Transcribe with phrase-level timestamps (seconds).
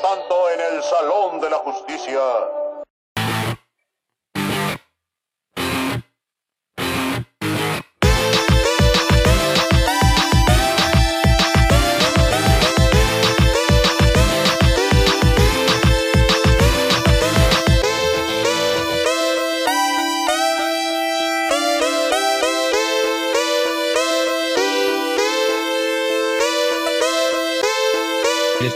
[0.00, 2.20] Tanto, en el Salón de la Justicia.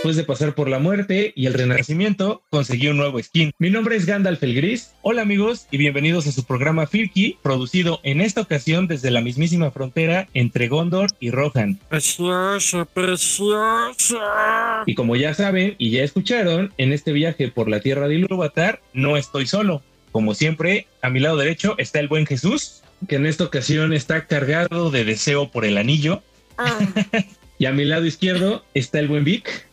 [0.07, 3.51] Después de pasar por la muerte y el renacimiento, conseguí un nuevo skin.
[3.59, 4.95] Mi nombre es Gandalf el Gris.
[5.03, 9.73] Hola amigos y bienvenidos a su programa Firky, producido en esta ocasión desde la mismísima
[9.73, 11.81] frontera entre Gondor y Rohan.
[11.89, 14.85] Preciosa, preciosa.
[14.87, 18.83] Y como ya saben y ya escucharon, en este viaje por la tierra de Ilúvatar
[18.93, 19.83] no estoy solo.
[20.13, 24.29] Como siempre, a mi lado derecho está el buen Jesús, que en esta ocasión está
[24.29, 26.23] cargado de deseo por el anillo.
[26.59, 26.79] Ah,
[27.59, 29.67] Y a mi lado izquierdo está el buen Vic.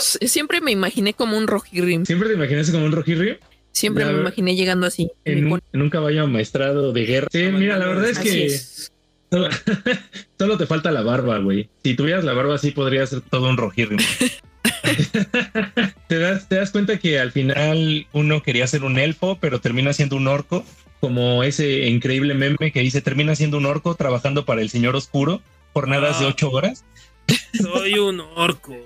[0.00, 2.04] Siempre me imaginé como un rojirrim.
[2.04, 3.38] ¿Siempre te imaginas como un rojirrio?
[3.72, 5.10] Siempre me imaginé llegando así.
[5.24, 7.28] En un, en un caballo amaestrado de guerra.
[7.30, 8.92] Sí, mira, la verdad es que es.
[9.30, 9.48] Solo,
[10.38, 11.68] solo te falta la barba, güey.
[11.84, 13.98] Si tuvieras la barba así podría ser todo un rojirrim.
[16.08, 19.92] ¿Te, das, te das cuenta que al final uno quería ser un elfo, pero termina
[19.92, 20.64] siendo un orco.
[21.00, 25.40] Como ese increíble meme que dice, termina siendo un orco trabajando para el señor oscuro,
[25.72, 26.28] jornadas de Ah.
[26.28, 26.84] ocho horas.
[27.52, 28.76] Soy un orco.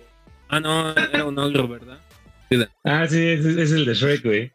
[0.49, 1.99] Ah, no, era un ogro, ¿verdad?
[2.85, 4.53] Ah, sí, es, es el de Shrek, güey.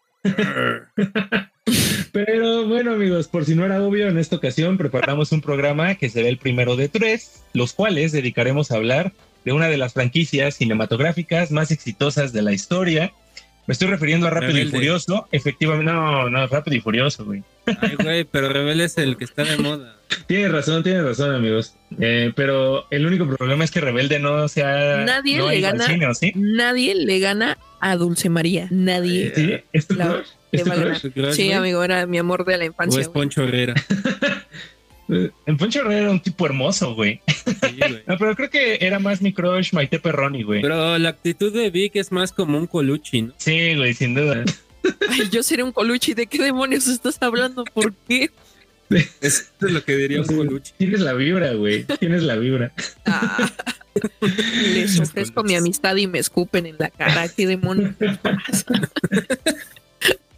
[2.11, 6.09] Pero bueno, amigos, por si no era obvio, en esta ocasión preparamos un programa que
[6.09, 9.13] será el primero de tres, los cuales dedicaremos a hablar
[9.45, 13.13] de una de las franquicias cinematográficas más exitosas de la historia.
[13.69, 14.65] Me estoy refiriendo a Rápido y.
[14.65, 15.27] Furioso.
[15.31, 17.43] Efectivamente, no, no, Rápido y Furioso, güey.
[17.67, 19.95] Ay, güey, pero Rebelde es el que está de moda.
[20.25, 21.75] Tienes razón, tienes razón, amigos.
[21.99, 25.03] Eh, pero el único problema es que Rebelde no sea.
[25.05, 25.85] Nadie no le gana.
[25.85, 26.31] cine, ¿o sí?
[26.35, 28.67] Nadie le gana a Dulce María.
[28.71, 29.33] Nadie.
[29.35, 29.57] ¿Sí?
[29.71, 30.25] ¿Es tu La- crush?
[30.51, 31.53] ¿Es Sí, güey?
[31.53, 33.01] amigo, era mi amor de la O infancia.
[33.01, 33.13] es güey.
[33.13, 33.75] Poncho Herrera.
[35.09, 37.21] En Poncho Herrera era un tipo hermoso, güey.
[37.27, 38.03] Sí, güey.
[38.07, 40.61] No, pero creo que era más mi crush Maite Perroni, güey.
[40.61, 43.33] Pero la actitud de Vic es más como un coluchi, ¿no?
[43.37, 44.43] Sí, güey, sin duda.
[45.09, 46.13] Ay, yo seré un coluchi.
[46.13, 47.65] ¿De qué demonios estás hablando?
[47.65, 48.29] ¿Por qué?
[48.89, 50.73] Eso es lo que diría un coluchi.
[50.77, 51.85] Tienes la vibra, güey.
[51.99, 52.71] Tienes la vibra.
[53.05, 53.51] Ah,
[54.73, 57.27] les ofrezco mi amistad y me escupen en la cara.
[57.29, 58.65] ¿Qué demonios pasa?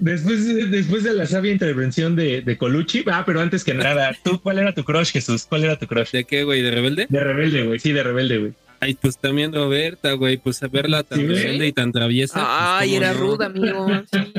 [0.01, 3.03] Después, después de la sabia intervención de, de Colucci.
[3.06, 5.45] Ah, pero antes que nada, ¿tú cuál era tu crush, Jesús?
[5.47, 6.09] ¿Cuál era tu crush?
[6.09, 6.63] ¿De qué, güey?
[6.63, 7.06] ¿De Rebelde?
[7.07, 7.79] De rebelde, güey.
[7.79, 8.53] Sí, de rebelde, güey.
[8.84, 10.38] Ay, pues también Roberta, güey.
[10.38, 12.34] Pues a verla tan Sí, rebelde y tan traviesa.
[12.34, 13.19] pues, Ay, ¿cómo era no?
[13.19, 13.88] ruda, amigo.
[14.12, 14.34] Sí.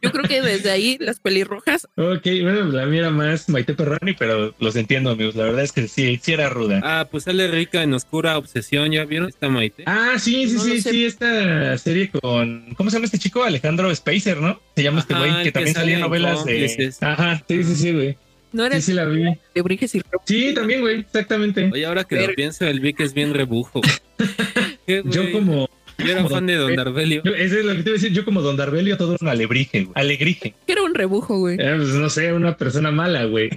[0.00, 1.88] Yo creo que desde ahí las pelirrojas.
[1.96, 5.34] Ok, bueno, la mía era más Maite Perroni, pero los entiendo, amigos.
[5.34, 6.80] La verdad es que sí, sí era ruda.
[6.84, 9.28] Ah, pues sale rica en Oscura Obsesión, ¿ya vieron?
[9.28, 9.82] Esta Maite.
[9.86, 13.42] Ah, sí, sí, No sí, sí, esta serie con, ¿cómo se llama este chico?
[13.42, 14.60] Alejandro Spacer, ¿no?
[14.76, 16.94] Se llama este güey el que que también sale salía en novelas de...
[17.00, 18.16] Ajá, sí, sí, sí, güey.
[18.52, 19.24] No era Sí, sí la vi.
[19.54, 20.22] de Briges y Rob.
[20.24, 21.70] Sí, también, güey, exactamente.
[21.72, 23.80] Oye, ahora que Ver- lo pienso, el Vic es bien rebujo.
[24.86, 25.68] ¿Qué, Yo como,
[25.98, 27.22] Yo era fan de Don Darbelio.
[27.24, 29.28] yo- eso es lo que te iba a decir, yo como Don Darbelio todo un
[29.28, 29.92] alebrije, güey.
[29.94, 30.54] Alegrije.
[30.66, 31.56] Era un rebujo, güey.
[31.60, 33.50] Eh, pues, no sé, una persona mala, güey.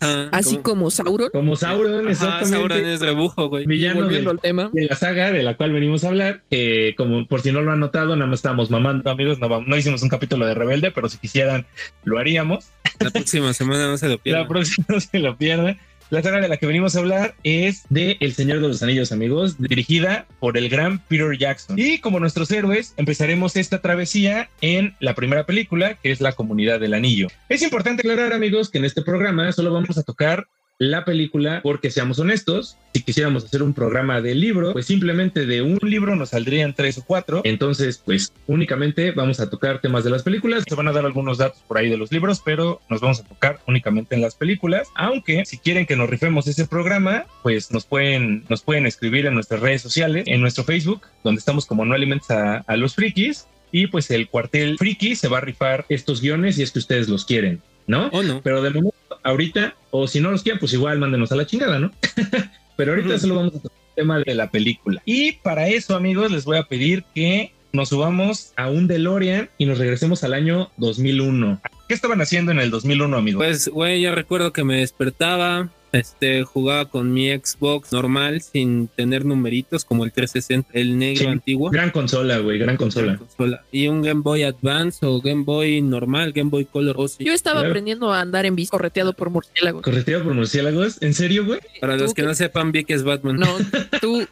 [0.00, 1.30] Ajá, Así como- como Sauron.
[1.30, 2.56] Como Sauron, Ajá, exactamente.
[2.56, 3.66] Sauron es rebujo, güey.
[3.66, 4.70] Villano Volviendo de, al tema.
[4.72, 7.72] de la saga de la cual venimos a hablar, que como por si no lo
[7.72, 10.90] han notado, nada más estábamos mamando, amigos, no, vamos- no hicimos un capítulo de Rebelde,
[10.90, 11.66] pero si quisieran,
[12.04, 12.66] lo haríamos.
[13.00, 14.48] La próxima semana no se lo La pierdan.
[14.48, 15.78] próxima no se lo pierdan.
[16.08, 19.10] La saga de la que venimos a hablar es de El Señor de los Anillos,
[19.10, 21.76] amigos, dirigida por el gran Peter Jackson.
[21.76, 26.78] Y como nuestros héroes, empezaremos esta travesía en la primera película, que es La Comunidad
[26.78, 27.26] del Anillo.
[27.48, 30.46] Es importante aclarar, amigos, que en este programa solo vamos a tocar
[30.78, 35.62] la película porque seamos honestos, si quisiéramos hacer un programa de libro, pues simplemente de
[35.62, 40.10] un libro nos saldrían tres o cuatro, entonces pues únicamente vamos a tocar temas de
[40.10, 43.00] las películas, se van a dar algunos datos por ahí de los libros, pero nos
[43.00, 47.24] vamos a tocar únicamente en las películas, aunque si quieren que nos rifemos ese programa,
[47.42, 51.66] pues nos pueden, nos pueden escribir en nuestras redes sociales, en nuestro Facebook, donde estamos
[51.66, 55.40] como No Aliments a, a los Frikis, y pues el cuartel Friki se va a
[55.40, 58.08] rifar estos guiones y es que ustedes los quieren, ¿no?
[58.08, 58.40] ¿O no?
[58.42, 58.95] Pero de momento,
[59.26, 61.90] ahorita, o si no los quieren, pues igual mándenos a la chingada, ¿no?
[62.76, 65.02] Pero ahorita solo vamos a tocar el tema de la película.
[65.04, 69.66] Y para eso, amigos, les voy a pedir que nos subamos a un DeLorean y
[69.66, 71.60] nos regresemos al año 2001.
[71.88, 73.44] ¿Qué estaban haciendo en el 2001, amigos?
[73.44, 79.24] Pues, güey, yo recuerdo que me despertaba, este, jugaba con mi Xbox normal sin tener
[79.24, 81.26] numeritos como el 360, el negro Sí.
[81.26, 81.70] antiguo.
[81.70, 83.16] gran consola, güey, gran consola.
[83.16, 83.64] consola.
[83.72, 87.24] Y un Game Boy Advance o Game Boy normal, Game Boy Color o sí.
[87.24, 87.70] Yo estaba Claro.
[87.70, 89.82] aprendiendo a andar en bici correteado por murciélagos.
[89.82, 91.00] Correteado por murciélagos.
[91.02, 91.60] ¿En serio, güey?
[91.80, 92.28] Para los ¿Tú que qué?
[92.28, 93.36] no sepan, Vic es Batman.
[93.36, 93.46] No,
[94.00, 94.26] tú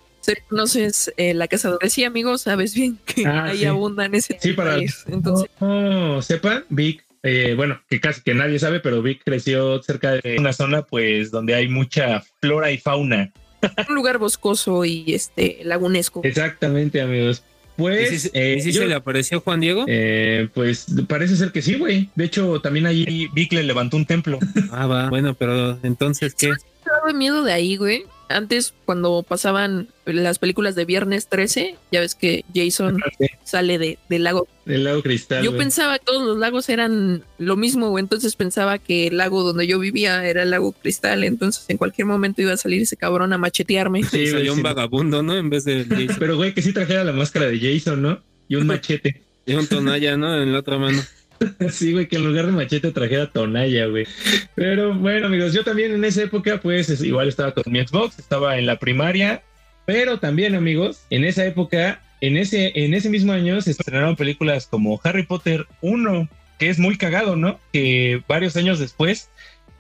[0.49, 3.65] conoces eh, la casa donde sí, amigos, sabes bien que Ah, ahí sí.
[3.67, 4.79] abundan ese Sí, para-.
[5.07, 10.13] Entonces, Oh, sepan, Vic, eh, bueno, que casi que nadie sabe, pero Vic creció cerca
[10.13, 13.33] de una zona, pues, donde hay mucha flora y fauna.
[13.89, 16.21] un lugar boscoso y este lagunesco.
[16.23, 17.43] Exactamente, amigos.
[17.77, 19.85] ¿Y Pues, si, se- eh, y si yo- se le apareció Juan Diego?
[19.89, 22.09] eh, pues parece ser que sí, güey.
[22.15, 24.39] De hecho, también ahí Vic le levantó un templo.
[24.71, 25.09] Ah, va.
[25.11, 26.51] Bueno, pero entonces, ¿qué?
[26.51, 26.55] Me
[26.87, 28.05] daba miedo de ahí, güey.
[28.29, 33.01] Antes, cuando pasaban las películas de Viernes 13, ya ves que Jason
[33.45, 34.49] sale de, del lago.
[34.67, 35.45] El lago cristal.
[35.45, 38.03] Yo pensaba que todos los lagos eran lo mismo, güey.
[38.03, 41.25] Entonces pensaba que el lago donde yo vivía era el lago Cristal.
[41.25, 44.03] Entonces en cualquier momento iba a salir ese cabrón a machetearme.
[44.05, 44.63] Sí, salió un sí.
[44.63, 45.37] vagabundo, ¿no?
[45.37, 46.17] En vez de Jason.
[46.19, 48.21] Pero, güey, que sí trajera la máscara de Jason, ¿no?
[48.49, 49.23] Y un machete.
[49.47, 50.43] Y un tonalla, ¿no?
[50.43, 51.03] En la otra mano.
[51.71, 54.07] Sí, güey, que en lugar de machete trajera tonalla, güey.
[54.55, 58.19] Pero bueno, amigos, yo también en esa época, pues es- igual estaba con mi Xbox,
[58.19, 59.43] estaba en la primaria,
[59.87, 64.67] pero también, amigos, en esa época, en ese, en ese mismo año se estrenaron películas
[64.67, 67.61] como Harry Potter 1, que es muy cagado, ¿no?
[67.73, 69.31] Que varios años después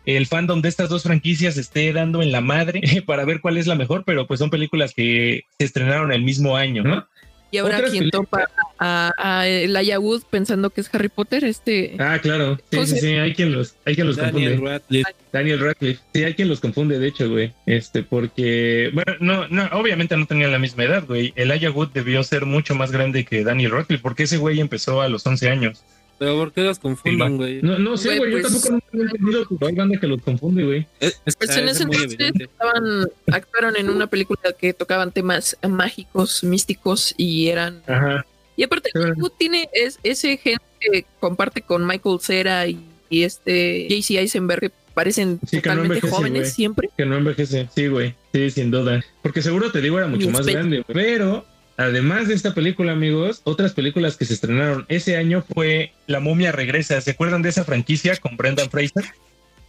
[0.06, 3.66] el fandom de estas dos franquicias esté dando en la madre para ver cuál es
[3.66, 7.06] la mejor, pero pues son películas que se estrenaron el mismo año, ¿no?
[7.54, 8.48] Y ahora quien topa
[8.80, 11.94] a, a Elijah Wood pensando que es Harry Potter, este...
[12.00, 12.58] Ah, claro.
[12.72, 14.72] Sí, sí, sí, hay quien los, hay quien los Daniel confunde.
[14.72, 15.14] Radcliffe.
[15.32, 16.00] Daniel Radcliffe.
[16.12, 17.52] Sí, hay quien los confunde, de hecho, güey.
[17.66, 21.32] Este, porque, bueno, no, no, obviamente no tenían la misma edad, güey.
[21.36, 25.08] Elijah Wood debió ser mucho más grande que Daniel Radcliffe, porque ese güey empezó a
[25.08, 25.84] los 11 años.
[26.18, 27.60] Pero ¿por qué los confunden, güey?
[27.62, 30.22] No, no sé, Güey, yo pues- tampoco nunca he entendido, pero hay banda que los
[30.22, 30.86] confunde, güey.
[31.00, 35.10] Es, es que Pues en es ese entonces estaban, actuaron en una película que tocaban
[35.12, 38.24] temas mágicos, místicos y eran Ajá.
[38.56, 38.90] Y aparte.
[38.94, 42.78] Hollywood tiene es, ese gen que comparte con Michael Cera y,
[43.10, 46.50] y este JC Eisenberg, que parecen Sí, que no totalmente envejecen, jóvenes güey.
[46.52, 46.90] siempre.
[46.96, 47.68] Que no envejece.
[47.74, 48.14] Sí, güey.
[48.32, 49.04] Sí, sin duda.
[49.22, 50.82] Porque seguro te digo, era mucho más grande.
[50.82, 50.94] güey.
[50.94, 51.44] Pero,
[51.76, 56.52] además de esta película, amigos, otras películas que se estrenaron ese año fue La momia
[56.52, 57.00] regresa.
[57.00, 59.04] ¿Se acuerdan de esa franquicia con Brendan Fraser?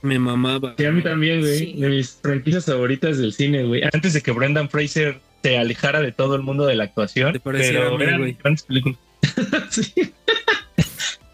[0.01, 0.75] Me mamaba.
[0.77, 1.57] Sí, a mí también, güey.
[1.57, 1.73] Sí.
[1.77, 3.81] De mis franquicias favoritas del cine, güey.
[3.91, 7.33] Antes de que Brendan Fraser se alejara de todo el mundo de la actuación.
[7.33, 8.37] Te parecía pero a mí, eran güey.
[8.41, 8.99] grandes películas.
[9.69, 10.13] sí.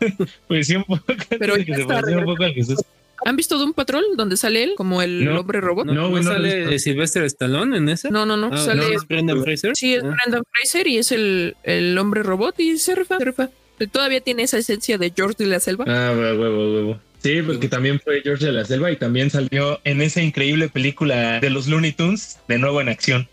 [0.48, 1.04] pues sí, un poco.
[1.30, 2.80] Pero que ya se está un poco al Jesús.
[3.26, 5.40] ¿Han visto Doom Patrol donde sale él como el No.
[5.42, 5.86] hombre robot?
[5.86, 6.80] ¿No, No, ¿no sale.
[6.80, 8.10] Sylvester Stallone en ese?
[8.12, 8.82] No, no, no, Ah, sale.
[8.82, 9.72] ¿no es Brendan Fraser?
[9.76, 10.16] Sí, es Ah.
[10.22, 13.50] Brendan Fraser y es el, el hombre robot y se rifa, se rifa.
[13.92, 15.86] Todavía tiene esa esencia de George de la Selva.
[15.88, 17.00] Ah, huevo, huevo.
[17.24, 21.40] Sí, porque también fue George de la Selva y también salió en esa increíble película
[21.40, 23.28] de los Looney Tunes, de nuevo en acción.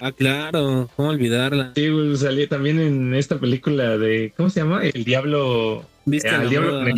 [0.00, 0.90] Ah, claro.
[0.96, 1.72] ¿Cómo olvidarla?
[1.76, 4.82] Sí, güey, salió también en esta película de, ¿cómo se llama?
[4.84, 5.84] El Diablo.
[6.06, 6.94] ¿Viste eh, al diablo con el,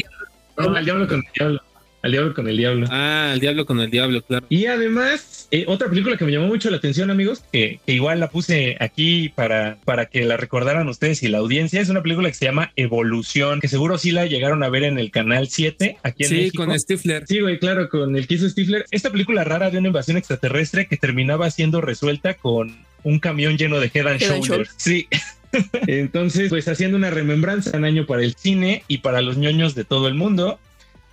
[0.57, 1.63] no, al diablo con el diablo.
[2.03, 2.87] Al diablo con el diablo.
[2.91, 4.45] Ah, el diablo con el diablo, claro.
[4.49, 8.19] Y además, eh, otra película que me llamó mucho la atención, amigos, que, que igual
[8.19, 12.29] la puse aquí para, para que la recordaran ustedes y la audiencia, es una película
[12.29, 15.99] que se llama Evolución, que seguro sí la llegaron a ver en el canal 7,
[16.03, 16.67] aquí en Sí, México.
[16.67, 17.25] con Stifler.
[17.27, 18.85] Sí, güey, claro, con el que hizo Stifler.
[18.91, 23.79] Esta película rara de una invasión extraterrestre que terminaba siendo resuelta con un camión lleno
[23.79, 24.75] de Head and Head and Shoulders.
[24.77, 25.07] Sí.
[25.87, 29.85] Entonces, pues haciendo una remembranza, un año para el cine y para los ñoños de
[29.85, 30.59] todo el mundo.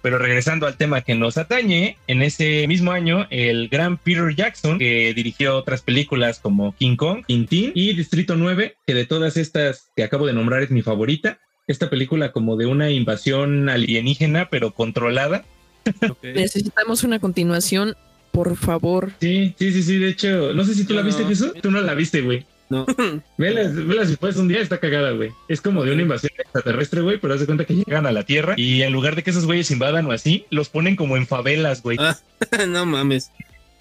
[0.01, 4.79] Pero regresando al tema que nos atañe, en ese mismo año, el gran Peter Jackson,
[4.79, 9.91] que dirigió otras películas como King Kong, Tintín y Distrito 9, que de todas estas
[9.95, 11.39] que acabo de nombrar es mi favorita.
[11.67, 15.43] Esta película como de una invasión alienígena, pero controlada.
[16.23, 17.95] Necesitamos una continuación,
[18.31, 19.11] por favor.
[19.19, 19.97] Sí, sí, sí, sí.
[19.97, 21.53] De hecho, no sé si tú la viste, Jesús.
[21.61, 22.45] Tú no la viste, güey.
[22.69, 22.85] No.
[23.37, 25.31] Vela, vela si puedes un día, está cagada, güey.
[25.47, 28.23] Es como de una invasión extraterrestre, güey, pero haz de cuenta que llegan a la
[28.23, 31.25] Tierra y en lugar de que esos güeyes invadan o así, los ponen como en
[31.25, 31.97] favelas, güey.
[31.99, 32.17] Ah.
[32.67, 33.31] no mames.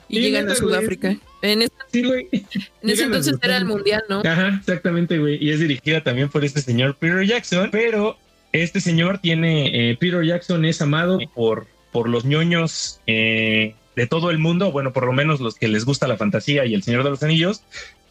[0.09, 0.57] Y Sí, llegan a güey.
[0.57, 1.18] Sudáfrica.
[1.42, 2.28] En, ese- Sí, güey.
[2.33, 4.21] en ese Llegan a entonces era el mundial, ¿no?
[4.25, 5.37] Ajá, exactamente, güey.
[5.45, 8.16] Y es dirigida también por este señor Peter Jackson, pero
[8.52, 14.30] este señor tiene, eh, Peter Jackson es amado por, por los ñoños eh, de todo
[14.30, 17.02] el mundo, bueno, por lo menos los que les gusta la fantasía y el Señor
[17.04, 17.62] de los Anillos,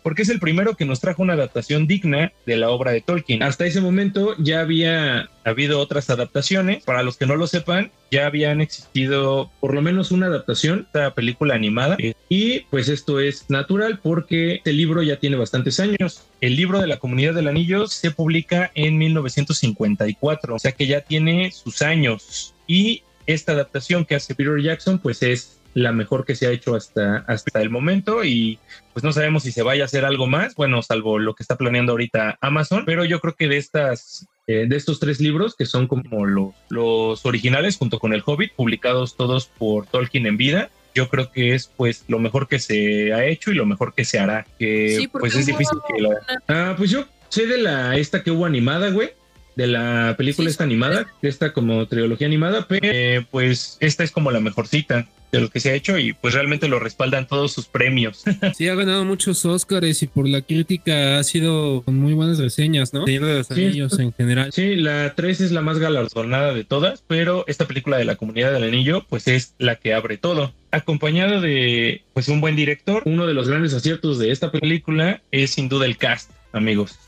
[0.04, 3.44] porque es el primero que nos trajo una adaptación digna de la obra de Tolkien.
[3.44, 6.84] Hasta ese momento ya había habido otras adaptaciones.
[6.84, 11.14] Para los que no lo sepan, ya habían existido por lo menos una adaptación, esta
[11.14, 11.98] película animada.
[12.30, 16.24] Y pues esto es natural porque el libro ya tiene bastantes años.
[16.42, 21.02] El libro de la Comunidad del Anillo se publica en 1954, o sea que ya
[21.02, 22.54] tiene sus años.
[22.68, 26.74] Y esta adaptación que hace Peter Jackson, pues es la mejor que se ha hecho
[26.74, 28.58] hasta, hasta el momento y
[28.94, 31.56] pues no sabemos si se vaya a hacer algo más, bueno, salvo lo que está
[31.56, 35.68] planeando ahorita Amazon, pero yo creo que de estas, eh, de estos tres libros que
[35.68, 40.72] son como los, los originales junto con El Hobbit, publicados todos por Tolkien en vida,
[40.96, 44.04] yo creo que es pues lo mejor que se ha hecho y lo mejor que
[44.04, 44.48] se hará.
[44.58, 46.10] Que Sí, pues es difícil que la.
[46.48, 49.12] Ah, pues yo sé de la esta que hubo animada, güey.
[49.56, 54.12] De la película Sí, esta animada, esta como trilogía animada, pero eh, pues esta es
[54.12, 57.52] como la mejorcita de lo que se ha hecho y pues realmente lo respaldan todos
[57.52, 58.24] sus premios.
[58.58, 62.94] Sí, ha ganado muchos Oscars y por la crítica ha sido con muy buenas reseñas,
[62.94, 63.06] ¿no?
[63.06, 63.54] Señor de los Sí.
[63.66, 64.52] Anillos en general.
[64.54, 68.52] Sí, la 3 es la más galardonada de todas, pero esta película de la comunidad
[68.54, 70.54] del anillo, pues es la que abre todo.
[70.72, 75.52] Acompañado de pues un buen director, uno de los grandes aciertos de esta película es
[75.52, 77.00] sin duda el cast, amigos.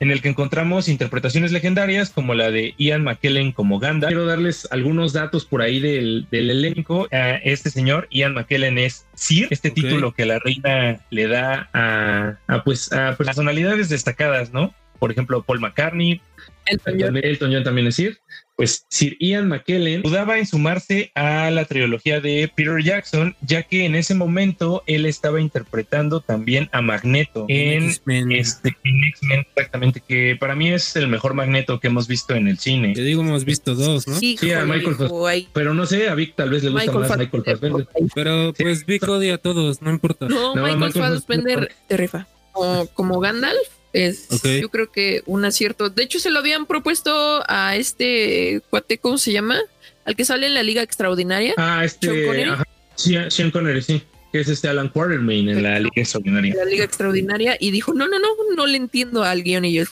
[0.00, 4.10] En el que encontramos interpretaciones legendarias como la de Ian McKellen como Gandalf.
[4.10, 7.06] Quiero darles algunos datos por ahí del, del elenco.
[7.12, 12.38] A este señor, Ian McKellen, es Sir, este título que la reina le da a,
[12.46, 14.74] a, pues, a personalidades destacadas, ¿no?
[14.98, 16.22] Por ejemplo, Paul McCartney,
[16.64, 17.16] Elton John.
[17.16, 18.18] Elton John también es Sir.
[18.60, 23.86] Pues Sir Ian McKellen dudaba en sumarse a la trilogía de Peter Jackson, ya que
[23.86, 28.32] en ese momento él estaba interpretando también a Magneto en X-Men.
[28.32, 32.48] este en X-Men, exactamente, que para mí es el mejor Magneto que hemos visto en
[32.48, 32.92] el cine.
[32.92, 34.16] Te digo, hemos visto dos, ¿no?
[34.16, 35.46] Sí, a Michael.
[35.54, 37.88] Pero no sé, a Vic tal vez le gusta Michael más Michael Fassbender.
[38.14, 40.28] Pero pues Vic odia a todos, no importa.
[40.28, 42.26] No, No, Michael Michael Fassbender te rifa.
[42.52, 44.28] Como, como Gandalf es
[44.60, 45.90] yo creo que un acierto.
[45.90, 49.58] De hecho, se lo habían propuesto a este cuate, ¿cómo se llama?
[50.04, 51.54] Al que sale en la Liga Extraordinaria.
[51.56, 52.50] Ah, Sean este, Connery.
[52.50, 56.54] ajá, sí, Sean Connery, sí, que es este Alan Quartermain en la Liga Extraordinaria.
[56.54, 57.56] La Liga Extraordinaria.
[57.60, 59.64] Y dijo, no, no, no, no le entiendo al guion.
[59.64, 59.84] Y yo,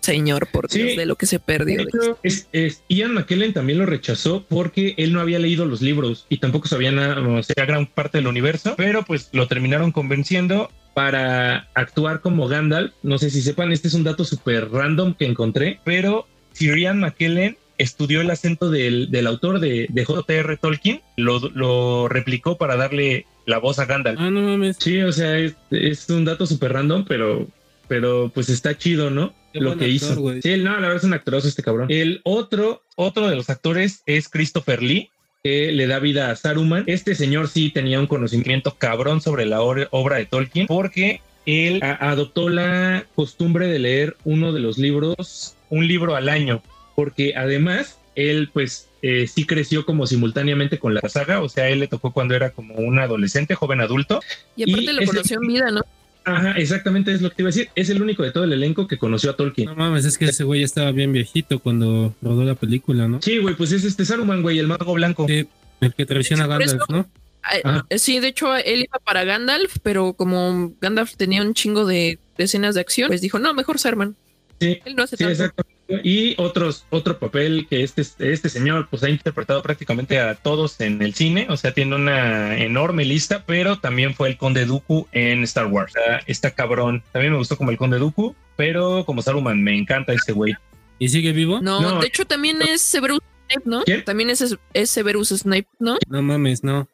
[0.00, 0.82] señor, por Sí.
[0.82, 1.80] Dios, de lo que se perdió.
[1.80, 6.26] hecho, es, es- Ian McKellen también lo rechazó porque él no había leído los libros
[6.28, 10.70] y tampoco sabía nada, o sea, gran parte del universo, pero pues lo terminaron convenciendo
[10.94, 12.92] para actuar como Gandalf.
[13.02, 17.00] No sé si sepan, este es un dato súper random que encontré, pero Sir Ian
[17.00, 20.56] McKellen estudió el acento del, del autor de, de J.R.
[20.58, 24.20] Tolkien, lo, lo replicó para darle la voz a Gandalf.
[24.20, 24.76] Ah, no mames.
[24.78, 27.48] Sí, o sea, es, es un dato súper random, pero,
[27.88, 29.34] pero pues está chido, ¿no?
[29.52, 30.20] Qué Lo que actor, hizo.
[30.20, 30.40] güey.
[30.42, 31.88] Sí, no, la verdad es un actorazo este cabrón.
[31.90, 35.10] El otro, otro de los actores es Christopher Lee,
[35.42, 36.84] que le da vida a Saruman.
[36.86, 42.48] Este señor sí tenía un conocimiento cabrón sobre la obra de Tolkien, porque él adoptó
[42.48, 46.62] la costumbre de leer uno de los libros, un libro al año,
[46.94, 51.80] porque además él pues eh, sí creció como simultáneamente con la saga, o sea, él
[51.80, 54.20] le tocó cuando era como un adolescente, joven adulto,
[54.54, 55.80] Y aparte Y lo ese- conoció en vida, ¿no?
[56.24, 57.68] Ajá, exactamente es lo que te iba a decir.
[57.74, 59.66] Es el único de todo el elenco que conoció a Tolkien.
[59.66, 63.20] No mames, es que ese güey ya estaba bien viejito cuando rodó la película, ¿no?
[63.22, 65.26] Sí, güey, pues es este Saruman, güey, el mago blanco.
[65.26, 65.48] Sí,
[65.80, 67.08] el que traiciona a Gandalf, ¿no?
[67.42, 67.84] Ah.
[67.96, 72.44] Sí, de hecho, él iba para Gandalf, pero como Gandalf tenía un chingo de, de
[72.44, 74.16] escenas de acción, pues dijo, no, mejor Sarman.
[74.60, 75.64] Sí, Él no hace sí, tanto.
[76.02, 81.00] Y otros, otro papel que este, este señor pues ha interpretado prácticamente a todos en
[81.02, 85.42] el cine, o sea, tiene una enorme lista, pero también fue el Conde Dooku en
[85.44, 85.92] Star Wars.
[85.96, 87.02] O sea, está cabrón.
[87.12, 90.54] También me gustó como el Conde Dooku, pero como Saruman, me encanta ese güey.
[90.98, 91.60] ¿Y sigue vivo?
[91.60, 92.00] No, No.
[92.00, 93.82] de hecho también es Severus Snape, ¿no?
[93.84, 94.04] ¿Quién?
[94.04, 95.98] También es, es Severus Snape, ¿no?
[96.08, 96.88] No mames, no.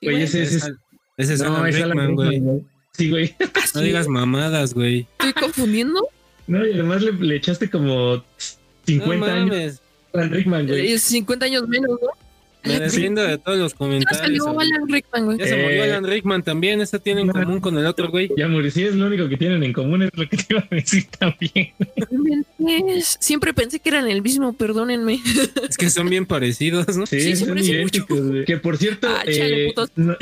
[0.00, 0.22] Sí, Güey, güey.
[0.24, 0.74] ese, ese es, Ese
[1.18, 2.28] ese es no, Alan Rickman, güey.
[2.30, 2.64] Rickman, güey.
[2.94, 3.34] Sí, güey.
[3.74, 5.06] No digas mamadas, güey.
[5.18, 6.06] ¿Estoy confundiendo?
[6.46, 8.22] No, y además le, le echaste como
[8.86, 9.80] 50 no años
[10.12, 10.92] Alan Rickman, güey.
[10.92, 12.08] Es 50 años menos, ¿no?
[12.64, 14.20] Me defiendo de todos los Ya comentarios.
[14.22, 14.68] salió güey.
[14.68, 15.38] Alan Rickman, güey.
[15.38, 16.80] Ya se murió Eh, Alan Rickman también.
[16.80, 17.32] Eso tiene en no.
[17.32, 18.30] común con el otro güey.
[18.36, 18.70] Ya murió.
[18.70, 21.06] Sí, es lo único que tienen en común, es lo que te iba a decir
[21.18, 21.70] también.
[23.20, 25.20] Siempre pensé que eran el mismo, perdónenme.
[25.68, 27.06] Es que son bien parecidos, ¿no?
[27.06, 28.44] Sí, Sí, son idénticos, güey.
[28.44, 30.16] Que por cierto, Ah, chale, eh, no,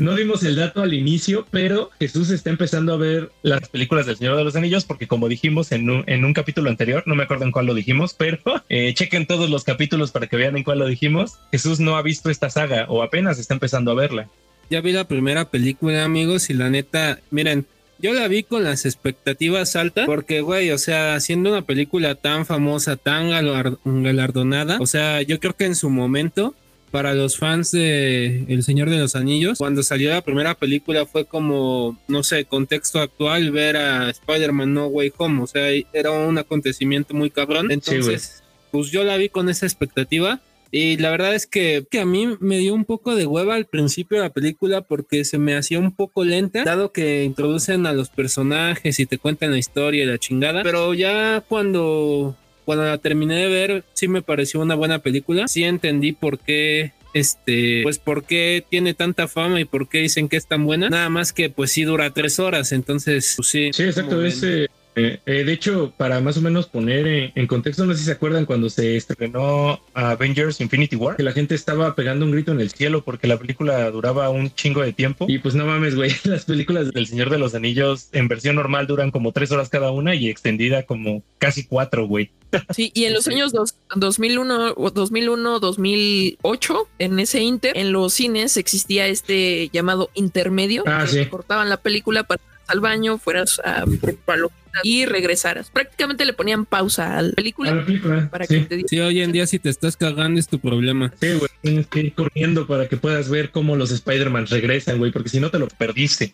[0.00, 4.16] no dimos el dato al inicio, pero Jesús está empezando a ver las películas del
[4.16, 7.24] Señor de los Anillos, porque como dijimos en un, en un capítulo anterior, no me
[7.24, 10.64] acuerdo en cuál lo dijimos, pero eh, chequen todos los capítulos para que vean en
[10.64, 11.38] cuál lo dijimos.
[11.58, 14.28] Jesús no ha visto esta saga o apenas está empezando a verla.
[14.70, 17.66] Ya vi la primera película, amigos, y la neta, miren,
[17.98, 22.46] yo la vi con las expectativas altas, porque, güey, o sea, siendo una película tan
[22.46, 26.54] famosa, tan galar- galardonada, o sea, yo creo que en su momento,
[26.90, 31.24] para los fans de El Señor de los Anillos, cuando salió la primera película fue
[31.24, 36.38] como, no sé, contexto actual, ver a Spider-Man No Way Home, o sea, era un
[36.38, 37.70] acontecimiento muy cabrón.
[37.72, 40.40] Entonces, pues yo la vi con esa expectativa.
[40.70, 43.66] Y la verdad es que, que a mí me dio un poco de hueva al
[43.66, 47.92] principio de la película porque se me hacía un poco lenta, dado que introducen a
[47.92, 50.62] los personajes y te cuentan la historia y la chingada.
[50.62, 55.48] Pero ya cuando, cuando la terminé de ver, sí me pareció una buena película.
[55.48, 60.28] Sí entendí por qué este, pues por qué tiene tanta fama y por qué dicen
[60.28, 60.90] que es tan buena.
[60.90, 63.70] Nada más que pues sí dura tres horas, entonces pues sí.
[63.72, 64.16] Sí, exacto.
[64.16, 64.68] como Es, ven.
[64.98, 68.00] Eh, Eh, eh, de hecho, para más o menos poner en, en contexto, no sé
[68.00, 72.32] si se acuerdan cuando se estrenó Avengers Infinity War, que la gente estaba pegando un
[72.32, 75.26] grito en el cielo porque la película duraba un chingo de tiempo.
[75.28, 78.86] Y pues no mames, güey, las películas del Señor de los Anillos en versión normal
[78.86, 82.30] duran como tres horas cada una y extendida como casi cuatro, güey.
[82.74, 88.56] Sí, y en los años dos, 2001, 2001, 2008, en ese inter, en los cines
[88.56, 90.82] existía este llamado intermedio.
[90.86, 91.26] Ah, que sí.
[91.26, 93.84] Cortaban la película para al baño, fueras a,
[94.26, 95.70] a lo- y regresaras.
[95.70, 98.28] Prácticamente le ponían pausa a la película A la película.
[98.30, 98.60] para sí.
[98.60, 98.88] que te.
[98.88, 101.12] Sí, hoy en día si te estás cagando es tu problema.
[101.20, 105.12] Sí, güey, tienes que ir corriendo para que puedas ver cómo los Spider-Man regresan, güey,
[105.12, 106.32] porque si no te lo perdiste.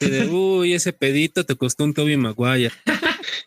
[0.00, 2.72] De, Uy, ese pedito te costó un Toby Maguire.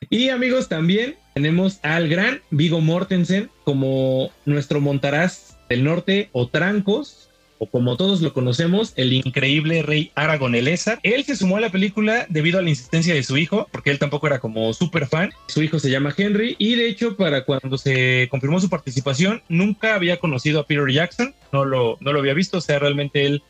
[0.09, 7.28] Y amigos, también tenemos al gran Vigo Mortensen como nuestro Montaraz del Norte o Trancos,
[7.59, 10.99] o como todos lo conocemos, el increíble rey Aragorn el Ésar.
[11.03, 13.99] Él se sumó a la película debido a la insistencia de su hijo, porque él
[13.99, 15.31] tampoco era como súper fan.
[15.47, 19.93] Su hijo se llama Henry y de hecho para cuando se confirmó su participación nunca
[19.93, 23.43] había conocido a Peter Jackson, no lo, no lo había visto, o sea, realmente él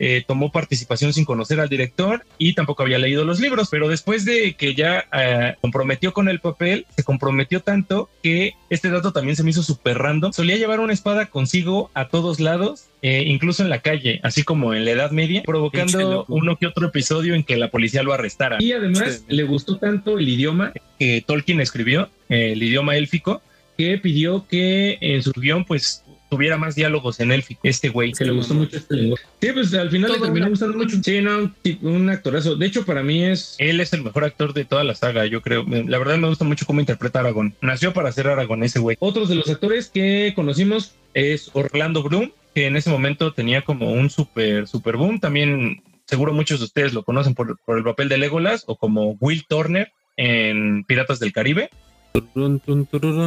[0.00, 4.24] eh, tomó participación sin conocer al director y tampoco había leído los libros, pero después
[4.24, 9.34] de que ya eh, comprometió con el papel, se comprometió tanto que este dato también
[9.34, 10.32] se me hizo súper random.
[10.32, 14.74] Solía llevar una espada consigo a todos lados, eh, incluso en la calle, así como
[14.74, 18.56] en la Edad Media, provocando uno que otro episodio en que la policía lo arrestara.
[18.60, 19.34] Y además Sí.
[19.34, 23.40] le gustó tanto el idioma que Tolkien escribió, eh, el idioma élfico,
[23.76, 27.60] que pidió que en su guion pues tuviera más diálogos en élfico.
[27.62, 29.24] Este güey, que le gustó mucho este lenguaje.
[29.40, 30.96] Sí, pues al final le terminó gustando mucho.
[31.02, 31.50] Sí, no,
[31.82, 32.54] un actorazo.
[32.56, 33.54] De hecho, para mí es...
[33.58, 35.64] Él es el mejor actor de toda la saga, yo creo.
[35.86, 37.54] La verdad me gusta mucho cómo interpreta a Aragón.
[37.62, 38.96] Nació para ser Aragón ese güey.
[39.00, 43.92] Otros de los actores que conocimos es Orlando Bloom, que en ese momento tenía como
[43.92, 45.20] un super, super boom.
[45.20, 49.12] También seguro muchos de ustedes lo conocen por, por el papel de Legolas o como
[49.20, 51.70] Will Turner en Piratas del Caribe.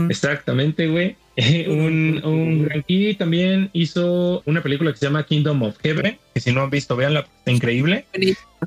[0.09, 1.15] Exactamente, güey.
[1.67, 6.39] un, un gran- y también hizo una película que se llama Kingdom of Heaven, que
[6.41, 8.05] si no han visto, veanla, está increíble.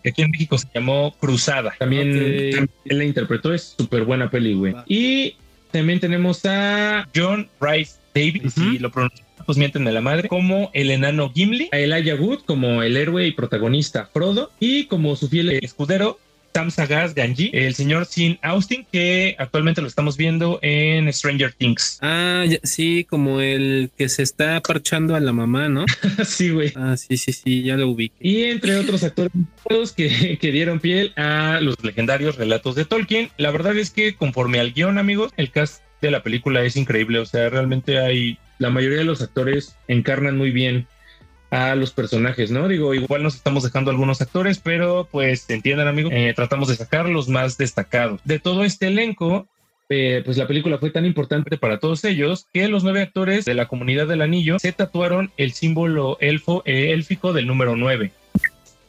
[0.02, 1.74] Que aquí en México se llamó Cruzada.
[1.78, 2.68] También, él
[2.98, 4.74] la interpretó, es súper buena peli, güey.
[4.86, 5.36] Y
[5.72, 8.70] también tenemos a John Rice Davis, Ujú.
[8.70, 12.40] si lo pronuncian, pues mienten de la madre, como el enano Gimli, a Elijah Wood
[12.44, 16.18] como el héroe y protagonista Frodo, y como su fiel escudero
[16.54, 21.98] Sam Sagaz Ganji, el señor Sin Austin, que actualmente lo estamos viendo en Stranger Things.
[22.00, 25.84] Ah, ya- sí, como el que se está parchando a la mamá, ¿no?
[26.24, 26.72] sí, güey.
[26.76, 28.14] Ah, sí, sí, sí, ya lo ubiqué.
[28.20, 29.32] Y entre otros actores
[29.96, 33.30] que, que dieron piel a los legendarios relatos de Tolkien.
[33.36, 37.18] La verdad es que conforme al guion, amigos, el cast de la película es increíble.
[37.18, 38.38] O sea, realmente hay...
[38.64, 40.86] La mayoría de los actores encarnan muy bien
[41.50, 42.66] a los personajes, ¿no?
[42.66, 47.06] Digo, igual nos estamos dejando algunos actores, pero pues entiendan, amigos, eh, tratamos de sacar
[47.06, 48.22] los más destacados.
[48.24, 49.46] De todo este elenco,
[49.90, 53.52] eh, pues la película fue tan importante para todos ellos que los nueve actores de
[53.52, 58.12] la comunidad del anillo se tatuaron el símbolo elfo, eh, élfico del número 9.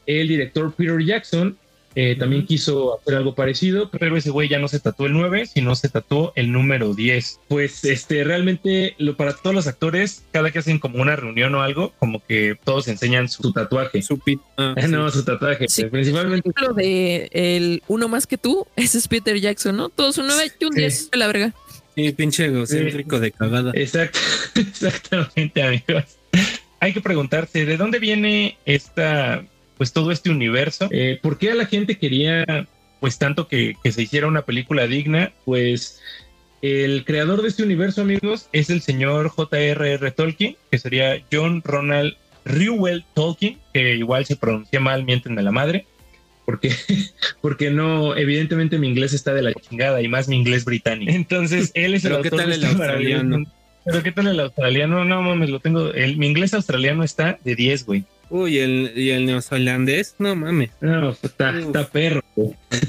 [0.06, 1.58] El director Peter Jackson
[1.96, 5.46] eh, también quiso hacer algo parecido, pero ese güey ya no se tatuó el 9,
[5.46, 7.40] sino se tatuó el número 10.
[7.48, 11.62] Pues este, realmente lo, para todos los actores, cada que hacen como una reunión o
[11.62, 14.02] algo, como que todos enseñan su, tatuaje.
[14.02, 14.88] Su pit- ah, sí.
[14.90, 15.68] No, su tatuaje.
[15.70, 19.90] Sí, Principalmente Lo de el uno más que tú, ese es Peter Jackson, ¿no?
[19.90, 20.80] Todos un 9 y un Sí.
[20.80, 21.54] 10 a la verga.
[21.96, 23.72] Sí, pinche egocéntrico de cagada.
[23.74, 24.20] Exacto,
[24.56, 26.04] exactamente, amigos.
[26.82, 29.46] Hay que preguntarse de dónde viene esta,
[29.78, 30.88] pues todo este universo.
[30.92, 32.68] Eh, ¿Por qué a la gente quería,
[33.00, 35.32] pues tanto que, que se hiciera una película digna?
[35.46, 36.02] Pues
[36.62, 40.12] el creador de este universo, amigos, es el señor J.R.R.
[40.12, 45.52] Tolkien, que sería John Ronald Reuel Tolkien, que igual se pronuncia mal, mienten de la
[45.52, 45.86] madre.
[46.46, 46.72] Porque,
[47.42, 51.12] porque no, evidentemente mi inglés está de la chingada y más mi inglés británico.
[51.12, 53.44] Entonces, él es el Pero ¿qué autor tal de el australiano?
[53.84, 55.06] pero qué tal el australiano?
[55.06, 55.92] No mames, lo tengo.
[55.94, 58.06] El, mi inglés australiano está de 10, güey.
[58.30, 62.24] Uy, el, y el neozelandés, no mames, No, está, perro.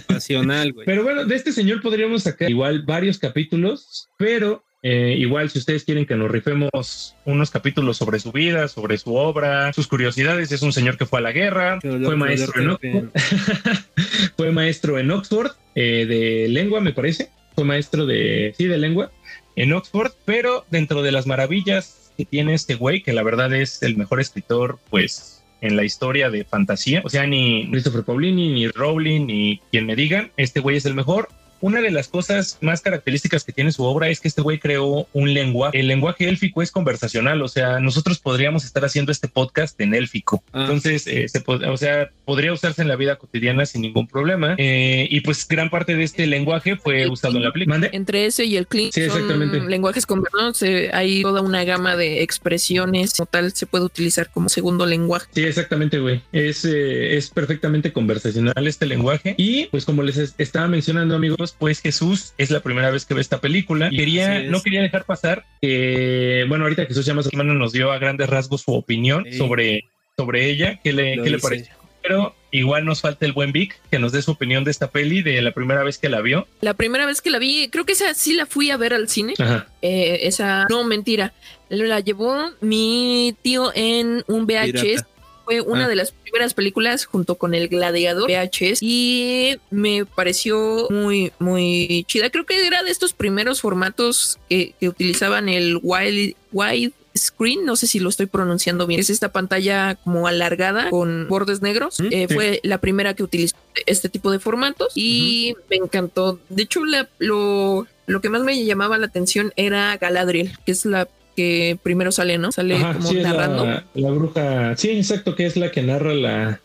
[0.07, 0.87] pasional, güey.
[0.87, 5.85] Pero bueno, de este señor podríamos sacar igual varios capítulos, pero eh, igual si ustedes
[5.85, 10.62] quieren que nos rifemos unos capítulos sobre su vida, sobre su obra, sus curiosidades, es
[10.62, 13.11] un señor que fue a la guerra, fue loco, maestro en
[14.37, 19.11] fue maestro en Oxford eh, de lengua, me parece, fue maestro de, sí, de lengua
[19.57, 23.83] en Oxford, pero dentro de las maravillas que tiene este güey, que la verdad es
[23.83, 28.69] el mejor escritor, pues en la historia de fantasía, o sea, ni Christopher Paulini, ni
[28.69, 31.29] Rowling, ni quien me digan, este güey es el mejor.
[31.61, 35.07] Una de las cosas más características que tiene su obra es que este güey creó
[35.12, 35.79] un lenguaje.
[35.81, 40.42] El lenguaje élfico es conversacional, o sea, nosotros podríamos estar haciendo este podcast en élfico.
[40.53, 40.62] Ah.
[40.62, 44.55] Entonces, eh, se o sea, podría usarse en la vida cotidiana sin ningún problema.
[44.59, 47.75] Eh, y pues gran parte de este lenguaje fue usado en la película.
[47.79, 47.90] ¿Mande?
[47.92, 49.59] Entre ese y el clean Sí, exactamente.
[49.59, 50.62] son lenguajes conversados.
[50.62, 55.27] eh, hay toda una gama de expresiones, como tal, se puede utilizar como segundo lenguaje.
[55.35, 56.23] Sí, exactamente, güey.
[56.33, 59.35] Es, eh, es perfectamente conversacional este lenguaje.
[59.37, 63.15] Y pues como les es- estaba mencionando, amigos, pues Jesús es la primera vez que
[63.15, 63.89] ve esta película.
[63.91, 67.73] Y quería, no quería dejar pasar que, bueno, ahorita Jesús ya más o menos nos
[67.73, 69.39] dio a grandes rasgos su opinión Sí.
[69.39, 69.85] sobre,
[70.17, 70.81] sobre ella.
[70.83, 71.75] ¿Qué le, qué le pareció?
[72.03, 75.23] Pero igual nos falta el buen Vic, que nos dé su opinión de esta peli
[75.23, 76.47] de la primera vez que la vio.
[76.61, 79.09] La primera vez que la vi, creo que esa sí la fui a ver al
[79.09, 79.35] cine.
[79.39, 79.67] Ajá.
[79.83, 81.33] Eh, esa, no, mentira.
[81.69, 84.73] La llevó mi tío en un VHS.
[84.73, 85.09] Pirata.
[85.47, 85.89] Fue una Ah.
[85.89, 92.29] de las primeras películas junto con el Gladiador VHS y me pareció muy, muy chida.
[92.31, 97.65] Creo que era de estos primeros formatos que, que utilizaban el wide, wide screen.
[97.65, 99.01] No sé si lo estoy pronunciando bien.
[99.01, 102.01] Es esta pantalla como alargada con bordes negros.
[102.11, 102.35] Eh, sí.
[102.35, 103.57] Fue la primera que utilizó
[103.87, 106.41] este tipo de formatos y me encantó.
[106.49, 110.85] De hecho, la- lo, lo que más me llamaba la atención era Galadriel, que es
[110.85, 112.51] la que primero sale, ¿no?
[112.51, 113.64] Sale Ajá, como sí, narrando.
[113.66, 114.77] la, la bruja.
[114.77, 116.61] Sí, exacto, que es la que narra la,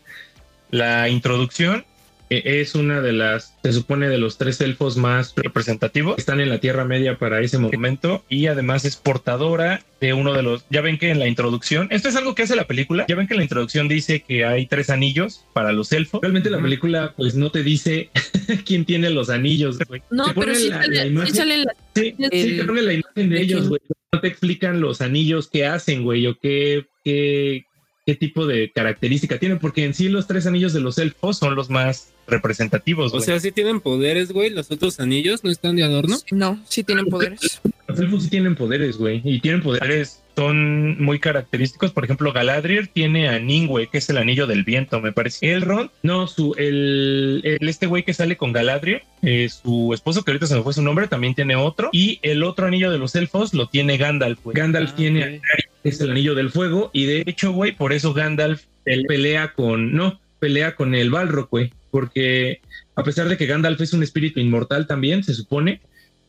[0.72, 1.86] la introducción.
[2.34, 6.18] Eh, Es una de las, se supone, de los tres elfos más representativos.
[6.18, 10.42] Están en la Tierra Media para ese momento y además es portadora de uno de
[10.42, 10.64] los.
[10.70, 13.06] Ya ven que en la introducción, esto es algo que hace la película.
[13.10, 16.22] Ya ven que en la introducción dice que hay tres anillos para los elfos.
[16.22, 18.10] Realmente la película, pues no te dice
[18.66, 19.78] quién tiene los anillos.
[19.80, 20.02] güey.
[20.10, 21.36] No, pero sí, la- sale, la sí imagen.
[21.36, 23.82] sale la- Sí, sí, el- te pone la imagen de de ellos, güey.
[24.14, 27.64] No te explican los anillos que hacen, güey, o qué, qué,
[28.06, 31.56] qué tipo de característica tienen, porque en sí los tres anillos de los elfos son
[31.56, 33.24] los más representativos, O güey.
[33.26, 36.18] sea, si tienen poderes, güey, los otros anillos no están de adorno.
[36.30, 37.62] No, sí tienen poderes.
[37.88, 41.92] los elfos sí tienen poderes, güey, y tienen poderes, son muy característicos.
[41.92, 45.52] Por ejemplo, Galadriel tiene a Ningüe, que es el anillo del viento, me parece.
[45.52, 50.32] Elrond, no, su, el, el- este güey que sale con Galadriel, eh, su esposo, que
[50.32, 53.16] ahorita se me fue su nombre, también tiene otro, y el otro anillo de los
[53.16, 54.56] elfos lo tiene Gandalf, güey.
[54.56, 55.44] Gandalf Ah, tiene ok.
[55.44, 59.54] a es el anillo del fuego y de hecho, güey, por eso Gandalf él pelea
[59.54, 62.62] con, no, pelea con el Balrog, güey, porque
[62.96, 65.82] a pesar de que Gandalf es un espíritu inmortal también, se supone,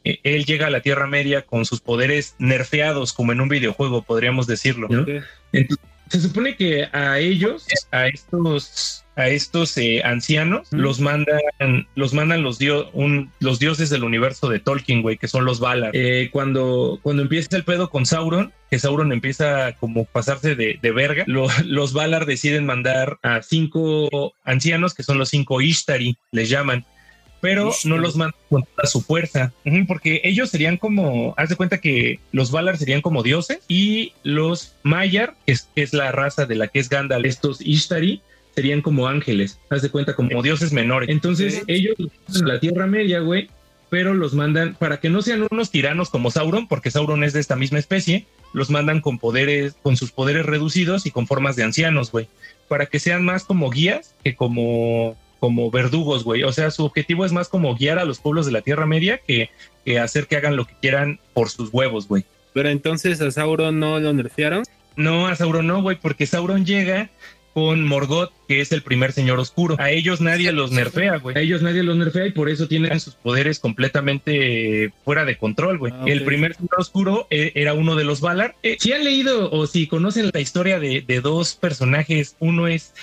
[0.04, 4.02] eh, él llega a la Tierra Media con sus poderes nerfeados, como en un videojuego,
[4.02, 5.02] podríamos decirlo, ¿no?
[5.02, 5.08] Ok.
[5.52, 10.76] Entonces, se supone que a ellos, a estos, a estos eh, ancianos, Mm.
[10.76, 11.40] los mandan,
[11.94, 15.58] los mandan los, dio- un- los dioses del universo de Tolkien, güey, que son los
[15.60, 15.90] Valar.
[15.94, 20.90] Eh, cuando, cuando empieza el pedo con Sauron, que Sauron empieza como pasarse de, de
[20.92, 26.48] verga, lo- los Valar deciden mandar a cinco ancianos, que son los cinco Ishtari, les
[26.50, 26.84] llaman.
[27.42, 29.52] Pero no los mandan con toda su fuerza,
[29.88, 34.76] porque ellos serían como, haz de cuenta que los Valar serían como dioses y los
[34.84, 38.22] Maiar, que es, que es la raza de la que es Gandalf, estos Ishtari,
[38.54, 41.08] serían como ángeles, haz de cuenta como dioses menores.
[41.08, 41.96] Entonces ellos
[42.28, 43.50] a la Tierra Media, güey,
[43.90, 47.40] pero los mandan para que no sean unos tiranos como Sauron, porque Sauron es de
[47.40, 51.64] esta misma especie, los mandan con poderes, con sus poderes reducidos y con formas de
[51.64, 52.28] ancianos, güey,
[52.68, 56.44] para que sean más como guías que como como verdugos, güey.
[56.44, 59.18] O sea, su objetivo es más como guiar a los pueblos de la Tierra Media
[59.18, 59.50] que,
[59.84, 62.24] que hacer que hagan lo que quieran por sus huevos, güey.
[62.52, 64.62] Pero entonces a Sauron no lo nerfearon.
[64.94, 67.10] No, a Sauron no, güey, porque Sauron llega
[67.54, 69.74] con Morgoth, que es el primer señor oscuro.
[69.80, 71.36] A ellos nadie los nerfea, güey.
[71.36, 75.78] A ellos nadie los nerfea y por eso tienen sus poderes completamente fuera de control,
[75.78, 75.92] güey.
[75.92, 76.04] Ah.
[76.06, 78.54] El primer señor oscuro eh, era uno de los Valar.
[78.62, 82.94] Eh, si han leído o si conocen la historia de, de dos personajes, uno es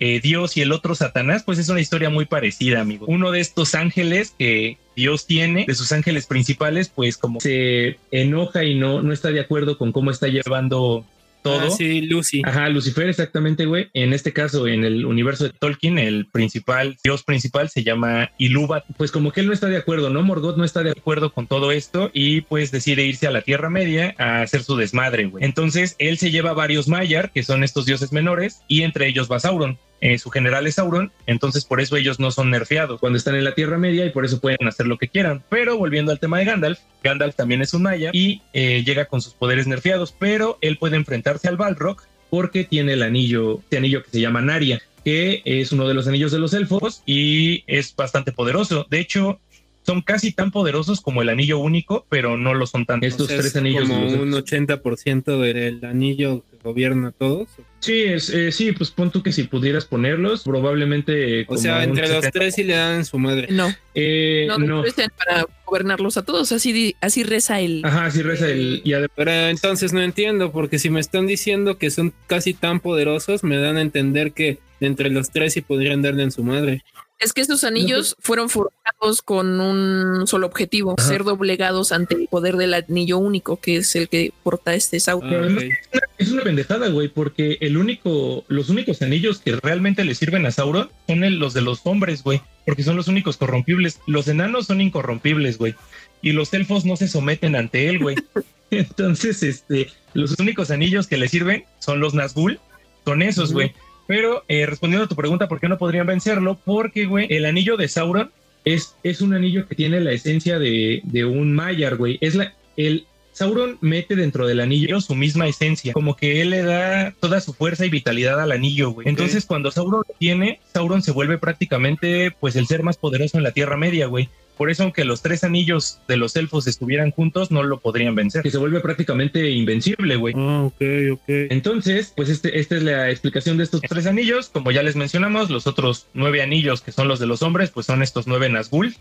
[0.00, 3.06] eh, Dios y el otro Satanás, pues es una historia muy parecida, amigo.
[3.08, 8.64] Uno de estos ángeles que Dios tiene, de sus ángeles principales, pues como se enoja
[8.64, 11.04] y no, no está de acuerdo con cómo está llevando
[11.42, 11.66] todo.
[11.66, 12.42] Ah, sí, Lucy.
[12.44, 13.88] Ajá, Lucifer, exactamente, güey.
[13.94, 18.96] En este caso, en el universo de Tolkien, el principal, dios principal se llama Ilúvatar.
[18.96, 20.22] Pues como que él no está de acuerdo, ¿no?
[20.22, 23.70] Morgoth no está de acuerdo con todo esto y pues decide irse a la Tierra
[23.70, 25.44] Media a hacer su desmadre, güey.
[25.44, 29.40] Entonces, él se lleva varios Maiar, que son estos dioses menores, y entre ellos va
[29.40, 29.78] Sauron.
[30.00, 33.44] Eh, su general es Sauron, entonces por eso ellos no son nerfeados cuando están en
[33.44, 35.42] la Tierra Media y por eso pueden hacer lo que quieran.
[35.48, 39.20] Pero volviendo al tema de Gandalf, Gandalf también es un Maya y eh, llega con
[39.20, 41.98] sus poderes nerfeados, pero él puede enfrentarse al Balrog
[42.30, 46.06] porque tiene el anillo, este anillo que se llama Naria, que es uno de los
[46.06, 48.86] anillos de los elfos y es bastante poderoso.
[48.90, 49.40] De hecho,
[49.88, 53.06] son casi tan poderosos como el anillo único, pero no lo son tanto.
[53.06, 53.88] Estos O tres es anillos.
[53.88, 57.48] Como un 80% del anillo que gobierna a todos.
[57.80, 61.42] Sí, es, eh, sí, pues pon tú que si pudieras ponerlos, probablemente.
[61.44, 62.30] O como sea, entre los 70.
[62.38, 63.48] tres sí le dan en su madre.
[63.50, 64.84] No, Eh, no, no.
[65.16, 66.52] para gobernarlos a todos.
[66.52, 67.82] Así, di- así reza el.
[67.84, 68.82] Ajá, sí reza el.
[68.84, 72.80] Y además, Pero entonces no entiendo, porque si me están diciendo que son casi tan
[72.80, 76.82] poderosos, me dan a entender que entre los tres sí podrían darle en su madre.
[77.18, 81.08] Es que estos anillos fueron forjados con un solo objetivo: Ajá.
[81.08, 85.28] ser doblegados ante el poder del anillo único, que es el que porta este Sauron.
[85.28, 86.00] Ah, Pero además- ok.
[86.18, 90.52] es una pendejada, güey, porque el único, los únicos anillos que realmente le sirven a
[90.52, 93.98] Sauron son el- los de los hombres, güey, porque son los únicos corrompibles.
[94.06, 95.74] Los enanos son incorrompibles, güey,
[96.22, 98.14] y los elfos no se someten ante él, güey.
[98.70, 102.60] Entonces, este, los únicos anillos que le sirven son los Nazgûl,
[103.04, 103.72] son esos, güey.
[104.08, 106.58] Pero eh, respondiendo a tu pregunta, ¿por qué no podrían vencerlo?
[106.64, 108.32] Porque, güey, el anillo de Sauron
[108.64, 112.16] es, es un anillo que tiene la esencia de, de un Maiar, güey.
[112.22, 116.62] Es la, el, Sauron mete dentro del anillo su misma esencia, como que él le
[116.62, 119.06] da toda su fuerza y vitalidad al anillo, güey.
[119.06, 123.44] Entonces, cuando Sauron lo tiene, Sauron se vuelve prácticamente, pues, el ser más poderoso en
[123.44, 124.30] la Tierra Media, güey.
[124.58, 128.42] Por eso, aunque los tres anillos de los elfos estuvieran juntos, no lo podrían vencer.
[128.42, 130.34] Que se vuelve prácticamente invencible, güey.
[130.36, 131.22] Ah, ok, ok.
[131.28, 134.48] Entonces, pues este, esta es la explicación de estos tres anillos.
[134.48, 137.86] Como ya les mencionamos, los otros nueve anillos que son los de los hombres, pues
[137.86, 138.96] son estos nueve Nazgûl,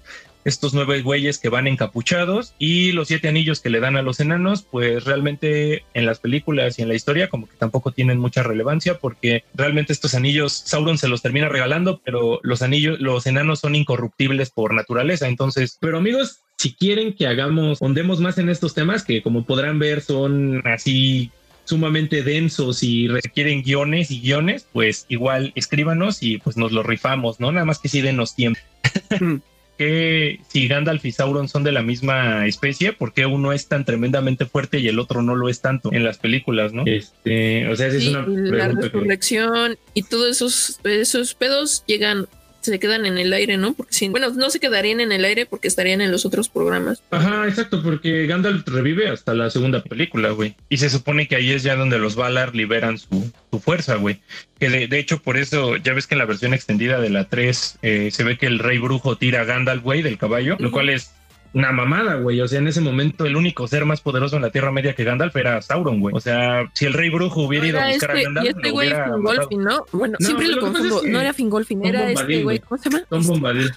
[0.45, 4.19] estos nueve güeyes que van encapuchados y los siete anillos que le dan a los
[4.19, 8.43] enanos, pues realmente en las películas y en la historia como que tampoco tienen mucha
[8.43, 13.59] relevancia porque realmente estos anillos Sauron se los termina regalando, pero los anillos, los enanos
[13.59, 15.27] son incorruptibles por naturaleza.
[15.27, 15.46] Entonces,
[15.79, 20.01] pero amigos, si quieren que hagamos, ondemos más en estos temas que como podrán ver
[20.01, 21.31] son así
[21.65, 27.39] sumamente densos y requieren guiones y guiones, pues igual escríbanos y pues nos lo rifamos,
[27.39, 27.51] ¿no?
[27.51, 28.59] Nada más que sí denos tiempo.
[29.77, 33.85] que si Gandalf y Sauron son de la misma especie, ¿por qué uno es tan
[33.85, 36.83] tremendamente fuerte y el otro no lo es tanto en las películas, no?
[36.87, 41.83] Este, o sea, Sí, es una la pregunta que- resurrección y todos esos, esos pedos
[41.85, 42.27] llegan,
[42.71, 43.73] se quedan en el aire, ¿no?
[43.73, 47.01] Porque si, bueno, no se quedarían en el aire porque estarían en los otros programas.
[47.11, 50.55] Ajá, exacto, porque Gandalf revive hasta la segunda película, güey.
[50.69, 54.21] Y se supone que ahí es ya donde los Valar liberan su, su fuerza, güey.
[54.59, 57.25] Que de, de hecho, por eso, ya ves que en la versión extendida de la
[57.25, 60.71] 3 eh, se ve que el rey brujo tira a Gandalf, güey, del caballo, lo
[60.71, 61.11] cual es
[61.53, 62.39] una mamada, güey.
[62.41, 65.03] O sea, en ese momento el único ser más poderoso en la Tierra Media que
[65.03, 66.15] Gandalf era Sauron, güey.
[66.15, 68.67] O sea, si el rey brujo hubiera ido a buscar este- a Gandalf, y este
[68.67, 68.89] lo güey.
[68.89, 69.85] Fingolfin, ¿no?
[69.91, 70.95] Bueno, No, siempre lo lo confundo.
[70.97, 72.59] es que no era Fingolfin, era Bombadil, este güey.
[72.59, 73.03] ¿Cómo se llama?
[73.09, 73.71] Tom Bombadil.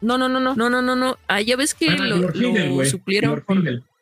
[0.00, 1.18] No, no, no, no, no, no, no, no.
[1.28, 2.88] Ah, ya ves que Ah, lo, lo güey.
[2.88, 3.42] suplieron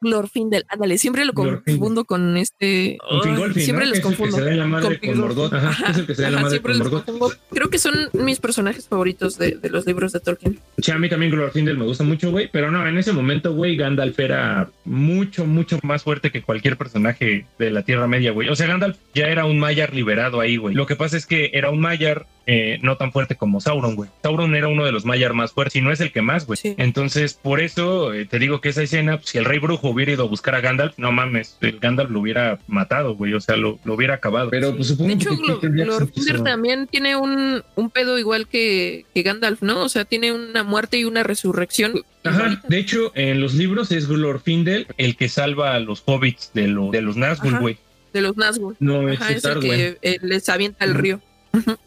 [0.01, 0.65] Glorfindel.
[0.69, 1.65] Ándale, siempre lo Glorfindel.
[1.79, 2.99] confundo con este.
[3.09, 3.91] Con siempre ¿no?
[3.91, 4.37] los el que confundo.
[4.37, 5.19] se da en la madre Con con.
[5.21, 5.53] Morgoth.
[5.53, 7.05] Ajá, es el que se da en la madre con Morgoth.
[7.05, 7.35] confundo.
[7.51, 10.59] Creo que son mis personajes favoritos de, de los libros de Tolkien.
[10.79, 12.49] Sí, a mí también Glorfindel me gusta mucho, güey.
[12.53, 17.47] Pero no, en ese momento, güey, Gandalf era mucho, mucho más fuerte que cualquier personaje
[17.59, 18.49] de la Tierra Media, güey.
[18.49, 20.75] O sea, Gandalf ya era un Maiar liberado ahí, güey.
[20.75, 24.09] Lo que pasa es que era un Maiar eh, no tan fuerte como Sauron, güey.
[24.23, 26.57] Sauron era uno de los Maiar más fuertes y no es el que más, güey.
[26.57, 26.75] Sí.
[26.79, 30.13] Entonces, por eso eh, te digo que esa escena, pues, si el rey brujo hubiera
[30.13, 33.35] ido a buscar a Gandalf, no mames, el Gandalf lo hubiera matado, güey.
[33.35, 34.49] O sea, lo, lo hubiera acabado.
[34.49, 35.31] Pero pues supongo De hecho,
[35.61, 39.83] que Glorfindel también tiene un, un pedo igual que, que Gandalf, ¿no?
[39.85, 42.03] O sea, tiene una muerte y una resurrección.
[42.25, 46.69] Ajá, de hecho, en los libros es Glorfindel el que salva a los hobbits de,
[46.69, 47.77] lo- de los Nazgûl, güey.
[48.15, 48.75] De los Nazgûl.
[48.81, 49.71] No es Ajá, es el Arwen.
[49.71, 50.99] que eh, les avienta al Ujú.
[51.01, 51.21] río.
[51.53, 51.79] Ajá.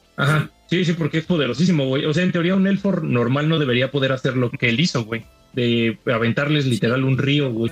[0.70, 2.06] Sí, sí, porque es poderosísimo, güey.
[2.06, 5.04] O sea, en teoría un elfo normal no debería poder hacer lo que él hizo,
[5.04, 5.24] güey.
[5.54, 7.72] De aventarles literal un río, güey.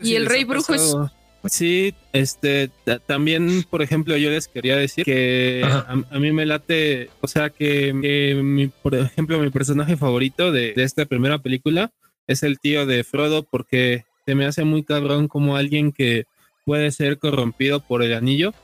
[0.00, 1.10] Y Sí el rey brujo es- pasado.
[1.46, 5.84] Sí, este, ta- también, por ejemplo, yo les quería decir que Ajá.
[6.10, 10.52] a, a mí me late, o sea, que, que mi, por ejemplo, mi personaje favorito
[10.52, 11.92] de, de esta primera película
[12.26, 16.24] es el tío de Frodo porque se me hace muy cabrón como alguien que
[16.64, 18.54] puede ser corrompido por el anillo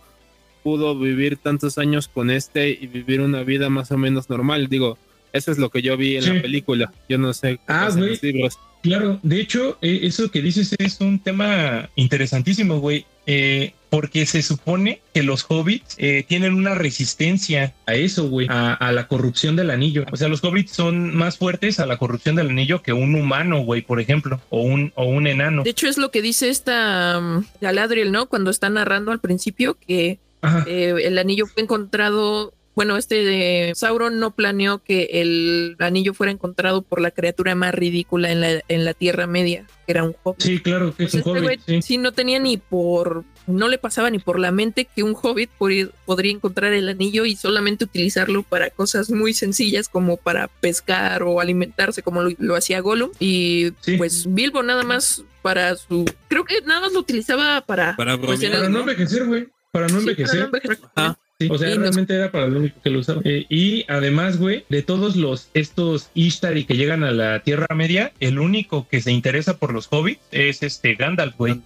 [0.63, 4.69] pudo vivir tantos años con este y vivir una vida más o menos normal.
[4.69, 4.99] Digo,
[5.33, 6.33] eso es lo que yo vi en Sí.
[6.35, 6.93] la película.
[7.09, 8.11] Yo no sé qué Ah, güey.
[8.11, 8.59] los libros.
[8.83, 13.05] Claro, de hecho, eh, eso que dices es un tema interesantísimo, güey.
[13.27, 18.73] eh, porque se supone que los hobbits eh, tienen una resistencia a eso, güey, a,
[18.75, 20.05] a la corrupción del anillo.
[20.11, 23.61] O sea, los hobbits son más fuertes a la corrupción del anillo que un humano,
[23.63, 25.63] güey, por ejemplo, o un, o un enano.
[25.63, 28.27] De hecho, es lo que dice esta um, Galadriel, ¿no?
[28.27, 30.19] Cuando está narrando al principio que.
[30.67, 36.81] Eh, el anillo fue encontrado bueno, este Sauron no planeó que el anillo fuera encontrado
[36.83, 40.41] por la criatura más ridícula en la, en la Tierra Media, que era un hobbit.
[40.41, 41.61] Sí, claro que es Pues un este hobbit.
[41.67, 41.83] sí.
[41.83, 45.51] sí no tenía ni por, no le pasaba ni por la mente que un hobbit
[45.59, 51.23] podría, podría encontrar el anillo y solamente utilizarlo para cosas muy sencillas como para pescar
[51.25, 53.11] o alimentarse como lo, lo hacía Gollum.
[53.19, 53.97] Y Sí.
[53.99, 57.97] pues Bilbo nada más para su, creo que nada más lo utilizaba para...
[57.97, 59.49] Para pues, Para no envejecer, güey.
[59.73, 60.39] Para no sí, para envejecer.
[60.41, 60.79] no envejecer.
[60.95, 61.19] Ajá.
[61.39, 63.23] Sí, o sea, Y nos- realmente era para lo único que lo usaba.
[63.25, 68.13] Eh, y además, güey, de todos los estos Ishtari que llegan a la Tierra Media,
[68.21, 71.61] el único que se interesa por los hobbits es este Gandalf, güey.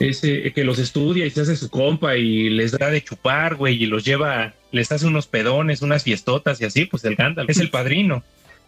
[0.00, 3.80] Ese que los estudia y se hace su compa y les da de chupar, güey,
[3.80, 7.58] y los lleva, les hace unos pedones, unas fiestotas y así, pues el Gandalf es
[7.58, 8.24] el padrino.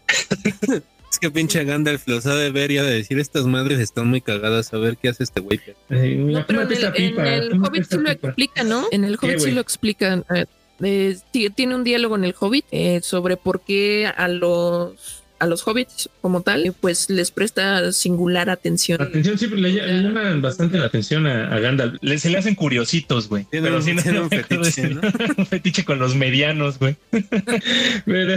[1.16, 4.06] Es que pinche Gandalf los ha de ver y ha de decir, estas madres están
[4.08, 5.58] muy cagadas, a ver qué hace este güey.
[5.88, 8.86] Eh, No, pero en el, esta pipa, en el tómate Hobbit sí lo explica, ¿no?
[8.92, 10.26] En el ¿Qué, Hobbit sí lo explican.
[10.34, 10.44] eh,
[10.82, 15.44] eh, ti- tiene un diálogo en el Hobbit eh, sobre por qué a los a
[15.46, 19.00] los hobbits como tal, eh, pues les presta singular atención.
[19.02, 21.96] Atención, siempre le, le llaman bastante la atención a, a Gandalf.
[22.02, 23.44] Le- se le hacen curiositos, güey.
[23.50, 25.00] Tiene Pero un- sí, no un fetiche, ¿no?
[25.38, 26.96] un fetiche con los medianos, güey.
[28.06, 28.34] pero,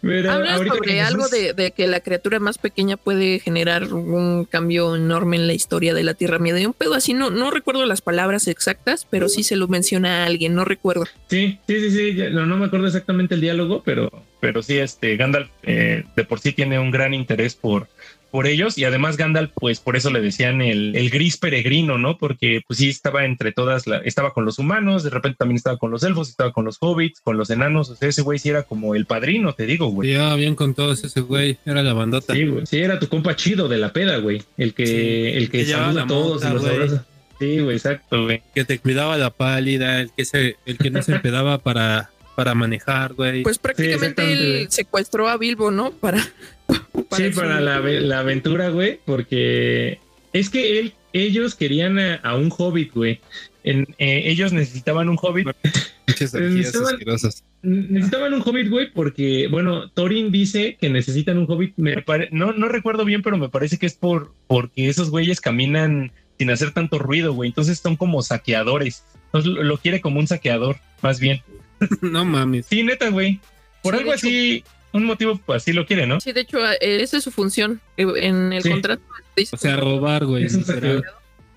[0.00, 4.96] pero Habla sobre algo de, de que la criatura más pequeña puede generar un cambio
[4.96, 6.66] enorme en la historia de la Tierra Media.
[6.66, 10.26] Un pedo así, no, no recuerdo las palabras exactas, pero sí se lo menciona a
[10.26, 11.06] alguien, no recuerdo.
[11.28, 12.22] Sí, sí, sí, sí.
[12.30, 14.10] no, no me acuerdo exactamente el diálogo, pero,
[14.40, 17.88] pero sí, este Gandalf eh, de por sí tiene un gran interés por,
[18.34, 22.18] por ellos y además Gandalf, pues por eso le decían el, el gris peregrino, ¿no?
[22.18, 25.78] Porque pues sí estaba entre todas, la- estaba con los humanos, de repente también estaba
[25.78, 28.48] con los elfos, estaba con los hobbits, con los enanos, o sea, ese güey sí
[28.48, 30.08] era como el padrino, te digo, güey.
[30.10, 32.34] llevaba bien con todos ese güey, era la bandota.
[32.34, 32.66] Sí, güey.
[32.66, 34.42] Sí, era tu compa chido de la peda, güey.
[34.56, 37.06] El que, Sí, el que que saluda a todos y los abraza.
[37.38, 38.42] Sí, güey, exacto, güey.
[38.52, 42.54] Que te cuidaba la pálida, el que se, el que no se empedaba para, para
[42.54, 43.42] manejar, güey.
[43.42, 45.90] Pues prácticamente exactamente, él secuestró a Bilbo, ¿no?
[45.92, 46.20] Para,
[47.16, 49.98] sí, su- para la, la aventura, güey, porque
[50.32, 53.20] es que él, ellos querían a, a un hobbit, güey.
[53.62, 55.48] En- eh, ellos necesitaban un hobbit.
[56.06, 57.44] Asquerosas.
[57.62, 61.72] Necesitaban un hobbit, güey, porque, bueno, Thorin dice que necesitan un hobbit.
[61.76, 65.40] Me pare- no, no recuerdo bien, pero me parece que es por porque esos güeyes
[65.40, 67.48] caminan sin hacer tanto ruido, güey.
[67.50, 69.04] Entonces son como saqueadores.
[69.26, 71.40] Entonces lo, lo quiere como un saqueador, más bien.
[72.02, 72.66] no mames.
[72.66, 73.40] Sí, neta, güey.
[73.82, 76.20] Por Sí, algo hecho- así, un motivo pues, así lo quiere, ¿no?
[76.20, 77.80] Sí, de hecho, eh, esa es su función.
[77.96, 78.70] Eh, En el Sí.
[78.70, 79.02] contrato
[79.36, 80.46] dice O sea, robar, güey.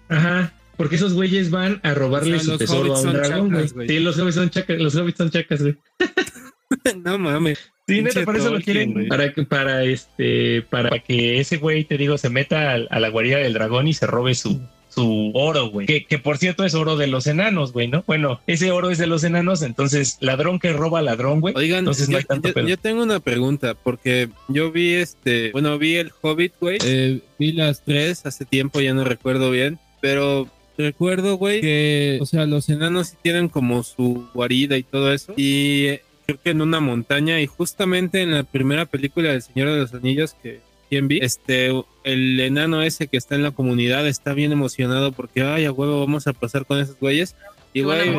[0.09, 0.53] Ajá.
[0.77, 3.87] Porque esos güeyes van a robarle O sea, su tesoro a un dragón, güey.
[3.87, 5.77] Sí, los hobbits son chacas, los hobbits son chacas, güey.
[7.03, 7.57] no mames.
[7.87, 8.93] Sí, Pinche neta, por eso lo quieren.
[8.93, 9.07] güey.
[9.07, 13.09] Para que, para este, para que ese güey, te digo, se meta a, a la
[13.09, 14.61] guarida del dragón y se robe su,
[14.97, 15.87] su oro, güey.
[15.87, 18.03] Que, que por cierto es oro de los enanos, güey, ¿no?
[18.07, 21.53] Bueno, ese oro es de los enanos, entonces ladrón que roba ladrón, güey.
[21.55, 22.67] Oigan, Entonces no yo, hay tanto yo- pedo.
[22.67, 26.77] yo tengo una pregunta, porque yo vi este, bueno, vi el Hobbit, güey.
[26.83, 32.25] eh, vi las tres hace tiempo, ya no recuerdo bien, pero recuerdo, güey, que, o
[32.25, 35.33] sea, los enanos sí tienen como su guarida y todo eso.
[35.37, 39.71] Y eh, creo que en una montaña, y justamente en la primera película del Señor
[39.71, 41.71] de los Anillos que quien vi, este,
[42.03, 45.99] el enano ese que está en la comunidad está bien emocionado porque, ay, a huevo,
[45.99, 47.35] vamos a pasar con esos güeyes.
[47.73, 48.09] Y, güey,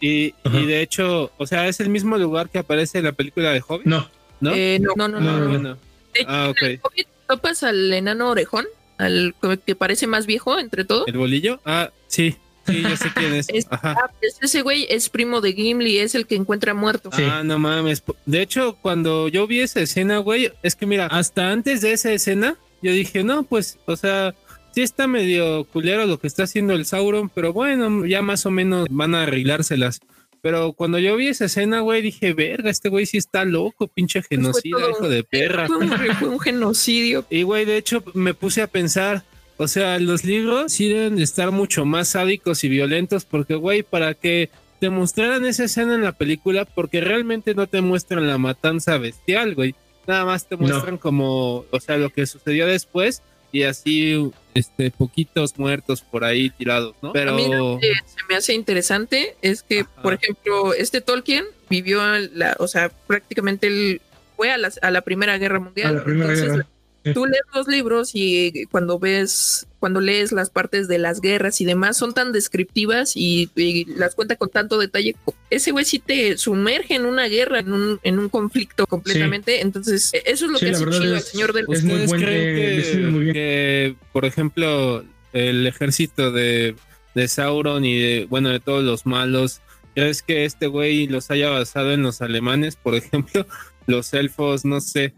[0.00, 3.50] y, y de hecho, o sea, es el mismo lugar que aparece en la película
[3.52, 4.08] de Hobbit, No,
[4.40, 4.52] ¿no?
[4.54, 5.74] Eh, no, no, no, No, no, no.
[6.14, 6.62] De hecho, Ah, ok.
[6.62, 8.66] en el Hobbit topas al enano orejón,
[8.96, 11.06] al que parece más viejo entre todos.
[11.06, 11.60] ¿El bolillo?
[11.64, 12.36] Ah, sí.
[12.68, 13.48] Sí, yo sé quién es.
[13.48, 13.96] Es- Ajá.
[13.98, 17.10] Ah, pues ese güey es primo de Gimli, es el que encuentra muerto.
[17.16, 17.22] Sí.
[17.24, 18.02] Ah, no mames.
[18.26, 22.12] De hecho, cuando yo vi esa escena, güey, es que mira, hasta antes de esa
[22.12, 24.34] escena, yo dije, no, pues, o sea,
[24.74, 28.50] sí está medio culero lo que está haciendo el Sauron, pero bueno, ya más o
[28.50, 30.00] menos van a arreglárselas.
[30.40, 34.22] Pero cuando yo vi esa escena, güey, dije, verga, este güey sí está loco, pinche
[34.22, 35.66] genocida, todo hijo de perra.
[35.66, 37.24] Fue un, fue un genocidio.
[37.28, 39.24] Y güey, de hecho me puse a pensar,
[39.58, 43.82] o sea, los libros sí deben de estar mucho más sádicos y violentos porque, güey,
[43.82, 44.48] para que
[44.80, 49.54] te mostraran esa escena en la película, porque realmente no te muestran la matanza bestial,
[49.54, 49.74] güey.
[50.06, 50.62] Nada más te No.
[50.62, 56.50] muestran como, o sea, lo que sucedió después y así, este, poquitos muertos por ahí
[56.50, 57.12] tirados, ¿no?
[57.12, 57.32] Pero...
[57.32, 60.02] A mí lo que se me hace interesante es que, Ajá.
[60.02, 62.00] por ejemplo, este Tolkien vivió,
[62.34, 64.00] la, o sea, prácticamente él
[64.36, 65.88] fue a la, a la Primera Guerra Mundial.
[65.88, 66.68] a la primera Entonces, guerra.
[67.14, 71.64] Tú lees los libros y cuando ves, cuando lees las partes de las guerras y
[71.64, 75.16] demás, son tan descriptivas y, y las cuenta con tanto detalle.
[75.48, 79.62] Ese güey sí te sumerge en una guerra, en un, en un conflicto completamente.
[79.62, 82.08] Entonces, eso es lo Sí, que hace chido es- al señor del es muy ¿Ustedes
[82.10, 83.32] buen- creen que, describe muy bien.
[83.34, 86.74] que, por ejemplo, el ejército de,
[87.14, 89.60] de Sauron y de, bueno, de todos los malos
[89.94, 93.46] ¿Crees que este güey los haya basado en los alemanes, por ejemplo?
[93.88, 95.12] Los elfos, no sé,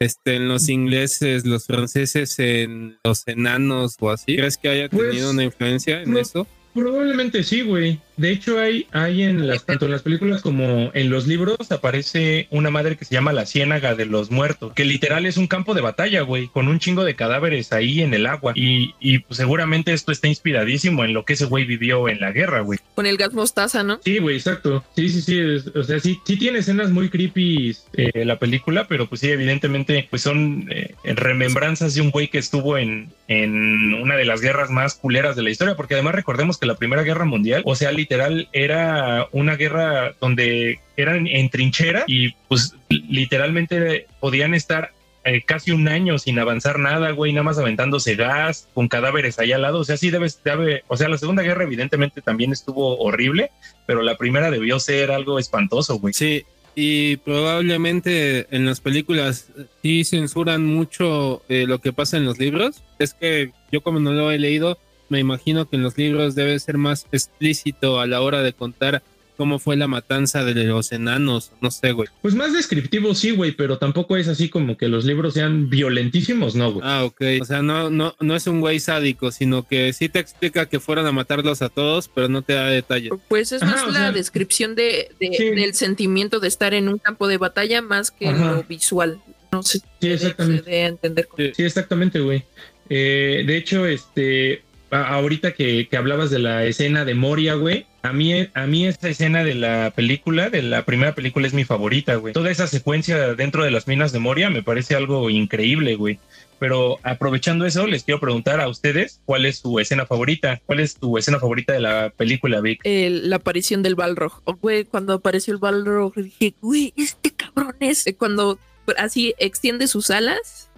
[0.00, 4.36] este, en los ingleses, los franceses, en los enanos o así.
[4.36, 6.18] ¿Crees que haya Pues, tenido una influencia en no.
[6.18, 6.46] eso?
[6.74, 8.00] Probablemente sí, güey.
[8.16, 12.46] De hecho, hay, hay en las, tanto en las películas como en los libros aparece
[12.50, 15.74] una madre que se llama la Ciénaga de los Muertos, que literal es un campo
[15.74, 18.52] de batalla, güey, con un chingo de cadáveres ahí en el agua.
[18.54, 22.32] Y, y pues, seguramente esto está inspiradísimo en lo que ese güey vivió en la
[22.32, 22.78] guerra, güey.
[22.94, 24.00] Con el gas mostaza, ¿no?
[24.04, 24.84] Sí, güey, exacto.
[24.94, 25.40] Sí, sí, sí.
[25.74, 30.06] o sea, sí, sí tiene escenas muy creepy eh, la película, pero pues sí, evidentemente,
[30.08, 34.70] pues son eh, remembranzas de un güey que estuvo en, en una de las guerras
[34.70, 37.90] más culeras de la historia, porque además recordemos que la Primera Guerra Mundial, o sea,
[38.04, 44.92] literal, era una guerra donde eran en trinchera y pues literalmente podían estar
[45.24, 49.52] eh, casi un año sin avanzar nada, güey, nada más aventándose gas, con cadáveres ahí
[49.52, 49.80] al lado.
[49.80, 53.50] O sea, sí debe, debe, o sea, la Segunda Guerra evidentemente también estuvo horrible,
[53.86, 56.12] pero la primera debió ser algo espantoso, güey.
[56.12, 56.44] Sí,
[56.74, 59.50] y probablemente en las películas
[59.82, 62.82] sí censuran mucho eh, lo que pasa en los libros.
[62.98, 64.78] Es que yo como no lo he leído,
[65.08, 69.02] me imagino que en los libros debe ser más explícito a la hora de contar
[69.36, 72.08] cómo fue la matanza de los enanos, no sé, güey.
[72.22, 76.54] Pues más descriptivo sí, güey, pero tampoco es así como que los libros sean violentísimos,
[76.54, 76.86] no, güey.
[76.88, 77.20] Ah, ok.
[77.40, 80.78] O sea, no, no, no es un güey sádico, sino que sí te explica que
[80.78, 83.10] fueron a matarlos a todos, pero no te da detalles.
[83.26, 85.44] Pues es más la sea, descripción de, de- sí.
[85.50, 88.52] del sentimiento de estar en un campo de batalla más que Ajá.
[88.52, 89.18] lo visual.
[89.50, 90.84] No sé si Sí, se exactamente.
[90.84, 91.28] entender.
[91.36, 91.52] Sí.
[91.56, 92.44] Sí, exactamente, güey.
[92.88, 94.62] Eh, de hecho, este,
[95.02, 99.42] ahorita que, hablabas de la escena de Moria, güey, a mí, a mí esa escena
[99.44, 102.34] de la película, de la primera película, es mi favorita, güey.
[102.34, 106.18] Toda esa secuencia dentro de las minas de Moria me parece algo increíble, güey.
[106.58, 110.60] Pero aprovechando eso, les quiero preguntar a ustedes cuál es su escena favorita.
[110.66, 112.80] ¿Cuál es tu escena favorita de la película, Vic?
[112.84, 114.40] La aparición del Balrog.
[114.44, 118.06] Oh, Güey, cuando apareció el Balrog, dije, güey, este cabrón es.
[118.06, 118.58] eh, Cuando
[118.96, 120.70] así extiende sus alas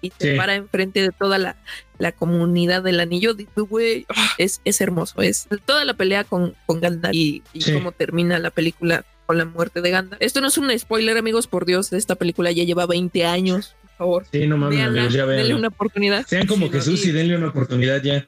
[0.00, 0.36] y se Sí.
[0.36, 1.56] para enfrente de toda la,
[1.98, 4.06] la comunidad del anillo, güey,
[4.38, 5.20] es, es hermoso.
[5.22, 7.72] Es toda la pelea con, con Gandalf y, y Sí.
[7.72, 10.22] cómo termina la película con la muerte de Gandalf.
[10.22, 11.92] Esto no es un spoiler, amigos, por Dios.
[11.92, 14.26] Esta película ya lleva 20 años, por favor.
[14.32, 16.26] Sí, no mames, denle una oportunidad.
[16.26, 18.26] Sean como Sí, no, Jesús y denle una oportunidad ya.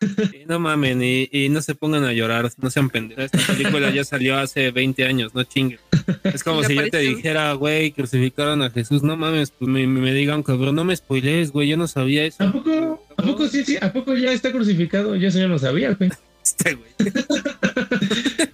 [0.00, 3.24] Y no mamen, y, y no se pongan a llorar, no sean pendejos.
[3.32, 5.78] Esta película ya salió hace 20 años, no chinguen.
[6.22, 10.12] Es como si yo te dijera, güey, crucificaron a Jesús, no mames, pues me, me
[10.12, 12.44] digan, cabrón, no me spoilees, güey, yo no sabía eso.
[12.44, 13.78] ¿A poco, ¿A poco sí, sí?
[13.80, 15.16] ¿A poco ya está crucificado?
[15.16, 16.10] Yo eso ya no sabía, güey.
[16.46, 16.90] Este, güey.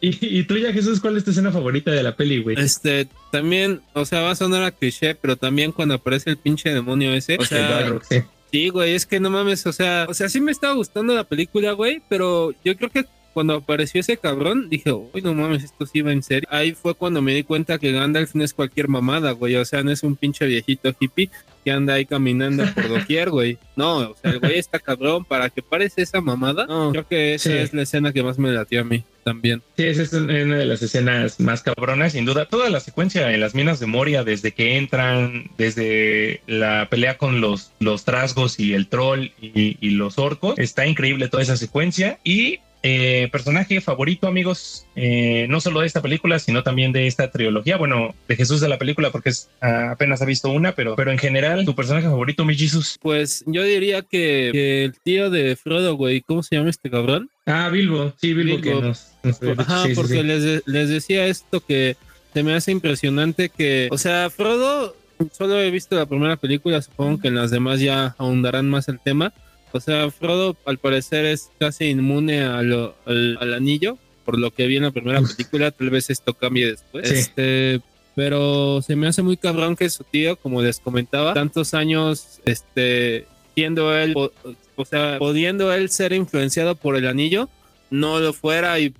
[0.00, 2.58] ¿Y, y tú ya, Jesús, cuál es tu escena favorita de la peli, güey?
[2.58, 6.72] Este, también, o sea, va a sonar a cliché, pero también cuando aparece el pinche
[6.72, 8.22] demonio ese, o El sea, Balrog, sí.
[8.56, 11.24] Sí, güey, es que no mames, o sea, o sea, sí me estaba gustando la
[11.24, 13.04] película, güey, pero yo creo que
[13.34, 16.48] cuando apareció ese cabrón, dije, uy, no mames, esto sí va en serio.
[16.50, 19.82] Ahí fue cuando me di cuenta que Gandalf no es cualquier mamada, güey, o sea,
[19.82, 21.28] no es un pinche viejito hippie
[21.66, 23.58] que anda ahí caminando por doquier, güey.
[23.74, 26.64] No, o sea, el güey está cabrón, para que parece esa mamada.
[26.66, 27.56] No, creo que esa Sí.
[27.56, 29.62] es la escena que más me latió a mí también.
[29.76, 32.44] Sí, esa es una de las escenas más cabronas, sin duda.
[32.46, 37.40] Toda la secuencia en las minas de Moria, desde que entran, desde la pelea con
[37.40, 42.20] los, los trasgos y el troll y, y los orcos, está increíble toda esa secuencia.
[42.22, 47.32] Y eh, personaje favorito, amigos, eh, no solo de esta película, sino también de esta
[47.32, 47.76] trilogía.
[47.76, 51.10] Bueno, de Jesús de la película, porque es, ah, apenas ha visto una, pero, pero
[51.10, 52.96] en general, tu personaje favorito, mi Jesus.
[53.02, 57.28] Pues yo diría que, que el tío de Frodo, güey, ¿cómo se llama este cabrón?
[57.44, 58.80] Ah, Bilbo, sí, Bilbo, Bilbo.
[58.80, 59.12] que nos.
[59.24, 60.22] nos- Ajá, sí, sí, porque sí.
[60.22, 61.96] Les, de- les decía esto que
[62.32, 64.94] se me hace impresionante que, o sea, Frodo,
[65.32, 69.00] solo he visto la primera película, supongo que en las demás ya ahondarán más el
[69.00, 69.32] tema.
[69.72, 74.50] O sea, Frodo al parecer es casi inmune a lo- al, al anillo, por lo
[74.50, 77.08] que vi en la primera película, tal vez esto cambie después.
[77.08, 77.14] Sí.
[77.14, 77.80] Este,
[78.14, 83.26] pero se me hace muy cabrón que su tío, como les comentaba, tantos años, este,
[83.54, 84.30] siendo él, o,
[84.76, 87.48] o sea, pudiendo él ser influenciado por el anillo,
[87.90, 88.92] no lo fuera y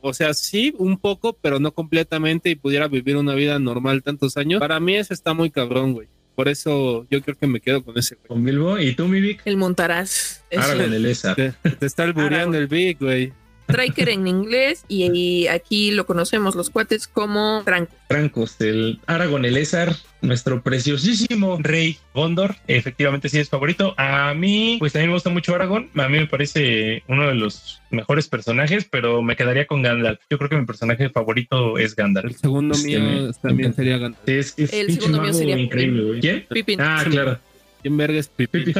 [0.00, 4.36] o sea, sí, un poco, pero no completamente y pudiera vivir una vida normal tantos
[4.36, 4.60] años.
[4.60, 6.08] Para mí eso está muy cabrón, güey.
[6.34, 8.28] Por eso yo creo que me quedo con ese, güey.
[8.28, 9.42] Con Bilbo, ¿y tú, mi Vic?
[9.44, 10.44] El Montaraz.
[10.50, 11.34] Aragorn, el el Esa.
[11.34, 13.32] Te, te está albureando el Big, güey.
[13.68, 17.94] Striker en inglés y, y aquí lo conocemos los cuates como Tranco.
[18.08, 23.94] Francos, el Aragorn el Ezar, nuestro preciosísimo rey Gondor, efectivamente sí es favorito.
[23.96, 27.80] A mí, pues también me gusta mucho Aragorn, a mí me parece uno de los
[27.90, 30.20] mejores personajes, pero me quedaría con Gandalf.
[30.30, 32.36] Yo creo que mi personaje favorito es El Gandalf.
[32.36, 34.28] segundo Es que mío también sería Gandalf.
[34.28, 36.20] Es, es El segundo mío sería increíble, güey.
[36.20, 36.46] ¿Quién?
[36.50, 36.80] Pippin.
[36.80, 37.38] Ah, claro.
[37.84, 38.28] ¿Quién verga es?
[38.28, 38.72] Pipi.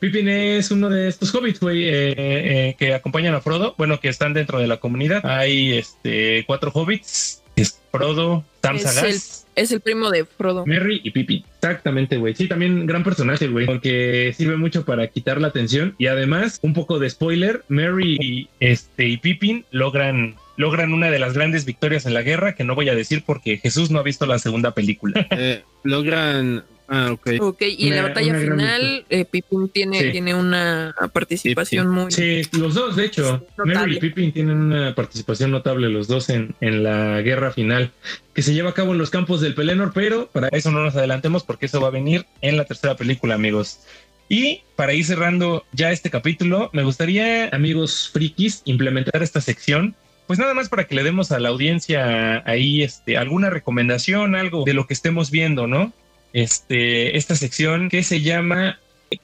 [0.00, 3.74] Pippin es uno de estos hobbits, güey, eh, eh, que acompañan a Frodo.
[3.76, 5.20] Bueno, que están dentro de la comunidad.
[5.26, 7.42] Hay este cuatro hobbits.
[7.56, 10.64] Es Frodo, Sam Es Sagaz, Es el primo de Frodo.
[10.64, 11.44] Merry y Pippin.
[11.56, 12.34] Exactamente, güey.
[12.34, 13.66] Sí, también gran personaje, güey.
[13.66, 15.94] Porque sirve mucho para quitar la atención.
[15.98, 21.18] Y además, un poco de spoiler, Merry y, este, y Pippin logran logran una de
[21.18, 24.02] las grandes victorias en la guerra, que no voy a decir porque Jesús no ha
[24.02, 25.26] visto la segunda película.
[25.44, 26.64] Eh, logran.
[26.94, 27.30] Ah, ok.
[27.40, 30.10] Ok, y en la batalla final, eh, Pippin tiene, Sí.
[30.10, 32.12] tiene una participación muy.
[32.12, 33.46] Sí, los dos, de hecho.
[33.56, 33.74] Notable.
[33.74, 37.92] Merry y Pippin tienen una participación notable, los dos, en, en la guerra final,
[38.34, 40.94] que se lleva a cabo en los campos del Pelennor, pero para eso no nos
[40.94, 43.80] adelantemos porque eso va a venir en la tercera película, amigos.
[44.28, 49.94] Y para ir cerrando ya este capítulo, me gustaría, amigos frikis, implementar esta sección.
[50.26, 54.64] Pues nada más para que le demos a la audiencia ahí este, alguna recomendación, algo
[54.64, 55.92] de lo que estemos viendo, ¿no?
[56.32, 58.78] Este, esta sección que se llama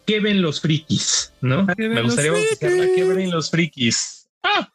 [0.07, 1.33] ¿Qué ven los frikis?
[1.41, 1.67] ¿No?
[1.67, 2.87] ¿Qué ven Me gustaría bautizarla?
[2.95, 4.29] ¿Qué ven los frikis?
[4.43, 4.71] Ah,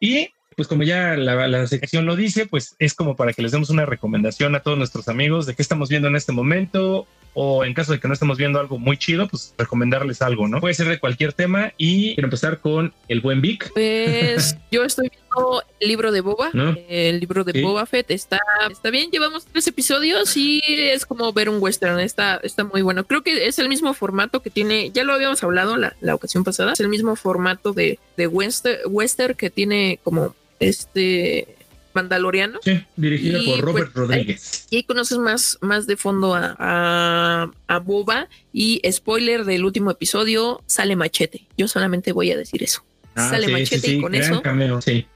[0.00, 3.52] y pues como ya la, la sección lo dice, pues es como para que les
[3.52, 7.06] demos una recomendación a todos nuestros amigos de qué estamos viendo en este momento
[7.38, 10.58] o en caso de que no estemos viendo algo muy chido, pues recomendarles algo, ¿no?
[10.58, 15.10] Puede ser de cualquier tema y quiero empezar con el buen Vic, Pues yo estoy
[15.10, 15.25] viendo
[15.80, 16.50] el libro de Boba.
[16.52, 16.76] ¿No?
[16.88, 17.62] El libro de Sí.
[17.62, 19.10] Boba Fett está, está bien.
[19.10, 22.00] Llevamos tres episodios y es como ver un western.
[22.00, 23.06] Está, está muy bueno.
[23.06, 24.90] Creo que es el mismo formato que tiene.
[24.90, 26.72] Ya lo habíamos hablado la, la ocasión pasada.
[26.72, 31.56] Es el mismo formato de, de western, western que tiene como este
[31.96, 32.60] Mandaloriano.
[32.62, 34.66] sí, dirigida por Robert pues, Rodríguez.
[34.70, 38.28] Y ahí conoces más, más de fondo a, a, a Boba.
[38.52, 41.46] Y spoiler del último episodio, sale machete.
[41.56, 42.84] Yo solamente voy a decir eso.
[43.14, 45.06] Ah, sale sí, machete sí, sí, y con gran eso cameo, sí.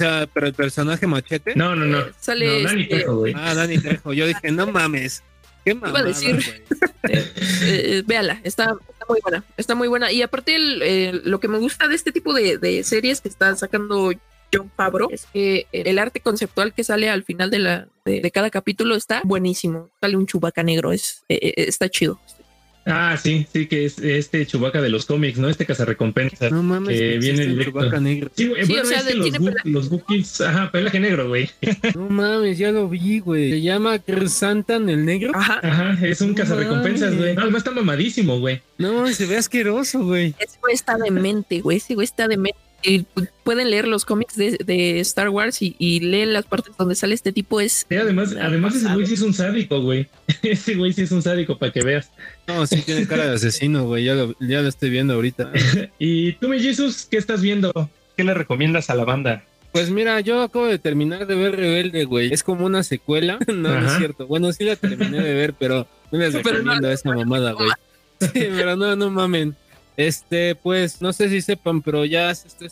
[0.00, 1.54] O sea, pero el personaje machete.
[1.54, 2.00] No, no, no.
[2.00, 3.34] Eh, sale no, Dani este, Trejo, güey.
[3.36, 4.14] Ah, Dani Trejo.
[4.14, 5.22] Yo dije, no mames.
[5.62, 6.36] Qué mamada, decir.
[6.36, 6.80] güey.
[7.14, 7.32] eh,
[7.62, 10.10] eh, véala, está, está muy buena, está muy buena.
[10.10, 13.28] Y aparte, el, eh, lo que me gusta de este tipo de, de series que
[13.28, 14.10] está sacando
[14.50, 18.30] John Favreau es que el arte conceptual que sale al final de, la, de, de
[18.30, 19.90] cada capítulo está buenísimo.
[20.00, 22.18] Sale un chubaca negro, es, está chido.
[22.86, 25.48] Ah, sí, sí, que es este Chubaca de los cómics, ¿no?
[25.48, 26.50] Este cazarrecompensas.
[26.50, 26.98] No mames.
[26.98, 28.00] Que viene directo.
[28.00, 28.30] Negro.
[28.34, 29.68] Sí, güey, Sí, bueno, o sea, es que los, pelaje.
[29.68, 31.50] los Wookiees, ajá, pelaje negro, güey.
[31.94, 33.50] No mames, ya lo vi, güey.
[33.50, 35.32] Se llama Santan el negro.
[35.34, 35.60] Ajá.
[35.62, 37.34] Ajá, es un No cazarrecompensas, güey.
[37.34, 38.60] No, además está mamadísimo, güey.
[38.78, 40.34] No mames, se ve asqueroso, güey.
[40.38, 41.76] Ese güey está demente, güey.
[41.76, 42.58] Ese güey está demente.
[42.82, 46.74] Y pu- pueden leer los cómics de, de Star Wars y, y leen las partes
[46.78, 47.60] donde sale este tipo.
[47.60, 50.08] Es Sí, además, además ese güey sí es un sádico, güey.
[50.42, 52.10] Ese güey sí es un sádico, para que veas.
[52.46, 54.04] No, sí tiene cara de asesino, güey.
[54.04, 55.52] Ya lo, ya lo estoy viendo ahorita.
[55.98, 57.72] Y tú, mi Jesus, ¿qué estás viendo?
[58.16, 59.44] ¿Qué le recomiendas a la banda?
[59.72, 62.32] Pues mira, yo acabo de terminar de ver Rebelde, güey.
[62.32, 63.38] Es como una secuela.
[63.46, 64.26] No, no es cierto.
[64.26, 67.68] Bueno, sí la terminé de ver, pero no les Pero no- recomiendo esa mamada, güey.
[68.20, 69.54] Sí, pero no, no mamen.
[70.06, 72.66] Este, pues, no sé si sepan, pero ya está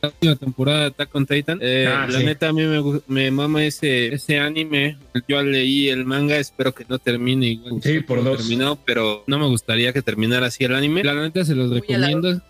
[0.00, 1.58] la última temporada de Attack on Titan.
[1.62, 2.24] Eh, Ah, la sí.
[2.24, 4.96] neta, a mí me, me mama ese, ese anime.
[5.28, 7.80] Yo leí el manga, espero que no termine igual.
[7.82, 8.38] Sí, por dos.
[8.38, 11.04] Terminó, pero no me gustaría que terminara así el anime.
[11.04, 12.42] La neta se los Muy a la- recomiendo.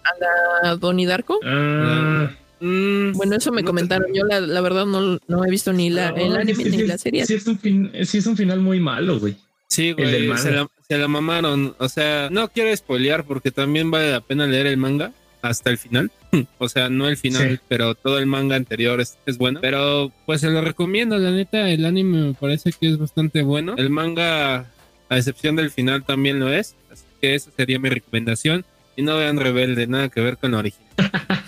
[0.62, 1.38] a Donnie Darko.
[1.44, 2.30] Ah,
[2.64, 4.14] Mm, Bueno, eso me no te- comentaron.
[4.14, 6.76] Yo la, la verdad no, no he visto ni la, el no, anime sí, ni
[6.78, 7.26] sí, la serie.
[7.26, 9.34] Sí es, un fin, sí es un final muy malo, güey.
[9.66, 10.40] Sí, El del güey, manga.
[10.42, 11.74] se la, se la mamaron.
[11.78, 15.78] O sea, no quiero spoilear porque también vale la pena leer el manga hasta el
[15.78, 16.10] final.
[16.58, 17.58] O sea, no el final, Sí.
[17.68, 19.60] pero todo el manga anterior es, es bueno.
[19.60, 23.74] Pero pues se lo recomiendo, la neta, el anime me parece que es bastante bueno.
[23.76, 24.66] El manga,
[25.10, 26.74] a excepción del final, también lo es.
[26.90, 28.64] Así que esa sería mi recomendación.
[28.96, 30.86] Y no vean Rebelde, nada que ver con lo original.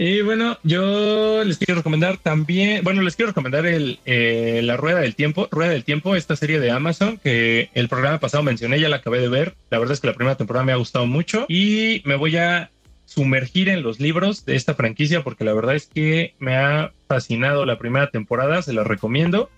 [0.00, 5.00] Y bueno, yo les quiero recomendar también, bueno, les quiero recomendar el, eh, La Rueda
[5.00, 8.88] del Tiempo, Rueda del Tiempo, esta serie de Amazon que el programa pasado mencioné, ya
[8.88, 9.56] la acabé de ver.
[9.70, 12.70] La verdad es que la primera temporada me ha gustado mucho y me voy a
[13.06, 17.66] sumergir en los libros de esta franquicia porque la verdad es que me ha fascinado
[17.66, 19.50] la primera temporada, se la recomiendo.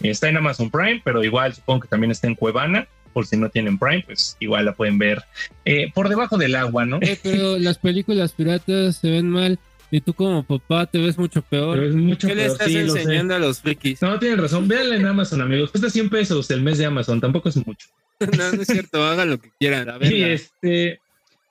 [0.00, 2.88] Está en Amazon Prime, pero igual supongo que también está en Cuevana.
[3.12, 5.24] Por si no tienen Prime, pues igual la pueden ver
[5.64, 6.98] eh, por debajo del agua, ¿no?
[7.00, 9.58] Eh, pero las películas piratas se ven mal.
[9.90, 11.76] Y tú como papá te ves mucho peor.
[11.78, 13.00] Pero es mucho ¿Qué le estás sí, lo sé.
[13.00, 14.02] enseñando a los frikis?
[14.02, 14.68] No, tienen razón.
[14.68, 15.70] Véanla en Amazon, amigos.
[15.70, 17.20] Cuesta 100 pesos el mes de Amazon.
[17.20, 17.88] Tampoco es mucho.
[18.20, 19.86] no, no es cierto, hagan lo que quieran.
[19.86, 21.00] La Y, este,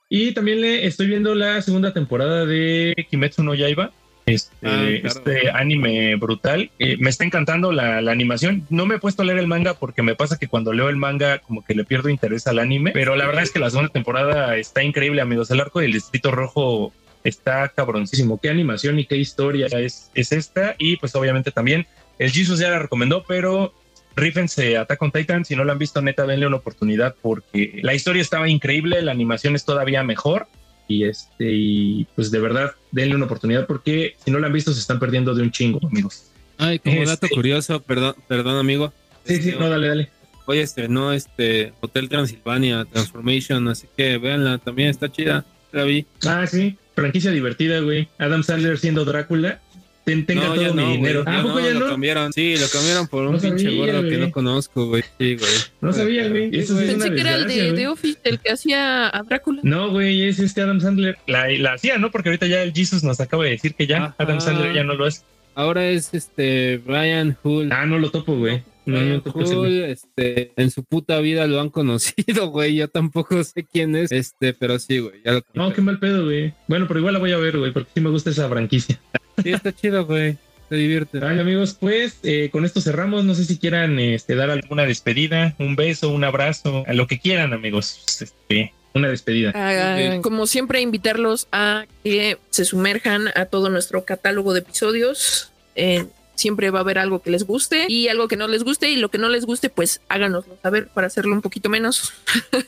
[0.08, 3.90] y también le estoy viendo la segunda temporada de Kimetsu no Yaiba.
[4.26, 5.06] Este, Ah, claro.
[5.06, 6.70] este anime brutal.
[6.78, 8.66] Eh, me está encantando la, la animación.
[8.68, 10.96] No me he puesto a leer el manga porque me pasa que cuando leo el
[10.96, 12.90] manga como que le pierdo interés al anime.
[12.92, 15.50] Pero la verdad es que la segunda temporada está increíble, amigos.
[15.50, 16.92] El arco del Distrito Rojo
[17.24, 18.40] está cabroncísimo.
[18.40, 20.74] Qué animación y qué historia es, es esta.
[20.78, 21.86] Y pues obviamente también
[22.18, 23.72] el Jesus ya la recomendó, pero
[24.16, 25.44] rífense Attack on Titan.
[25.44, 29.12] Si no lo han visto, neta, denle una oportunidad porque la historia estaba increíble, la
[29.12, 30.46] animación es todavía mejor.
[30.90, 34.72] Y este, y pues de verdad, denle una oportunidad porque si no lo han visto,
[34.72, 36.30] se están perdiendo de un chingo, amigos.
[36.56, 38.92] Ay, como dato Este- curioso, perdón, perdón, amigo.
[39.24, 40.10] Sí, sí, Este, no, dale, dale.
[40.46, 45.44] Hoy estrenó este Hotel Transilvania Transformation, así que véanla, también está chida.
[45.72, 46.06] La vi.
[46.26, 48.08] Ah, sí, franquicia divertida, güey.
[48.18, 49.60] Adam Sandler siendo Drácula.
[50.04, 51.22] Ten- tenga no, todo ya mi no, dinero.
[51.22, 51.36] güey.
[51.36, 51.88] ¿Ah, ¿A poco ya lo no?
[51.90, 52.32] cambiaron.
[52.32, 55.02] Sí, lo cambiaron por un No pinche sabía, gordo que no conozco, güey.
[55.18, 55.50] Sí, güey.
[55.82, 56.48] No sabía, güey.
[56.58, 59.60] Eso sí Pensé que era el de, de Office, el que hacía a Drácula.
[59.64, 61.18] No, güey, es este Adam Sandler.
[61.26, 62.10] La, la hacía, ¿no?
[62.10, 64.14] Porque ahorita ya el Jesus nos acaba de decir que ya Ajá.
[64.18, 65.24] Adam Sandler ya no lo es.
[65.54, 67.68] Ahora es este Brian Hull.
[67.70, 68.56] Ah, no lo topo, güey.
[68.56, 69.22] No, no.
[69.34, 72.76] Hull, este, en su puta vida lo han conocido, güey.
[72.76, 75.22] Yo tampoco sé quién es, este, pero sí, güey.
[75.24, 76.54] Ya lo No, qué mal pedo, güey.
[76.66, 79.00] Bueno, pero igual la voy a ver, güey, porque sí me gusta esa franquicia.
[79.42, 80.36] Sí, está chido, güey.
[80.68, 81.20] Se divierte.
[81.22, 83.24] Ay, amigos, pues eh, con esto cerramos.
[83.24, 87.18] No sé si quieran este, dar alguna despedida, un beso, un abrazo, a lo que
[87.18, 88.04] quieran, amigos.
[88.20, 89.52] Este, una despedida.
[89.54, 90.18] Ah.
[90.22, 95.52] Como siempre, invitarlos a que se sumerjan a todo nuestro catálogo de episodios.
[95.74, 96.06] Eh,
[96.38, 98.96] siempre va a haber algo que les guste y algo que no les guste y
[98.96, 102.12] lo que no les guste, pues háganoslo saber para hacerlo un poquito menos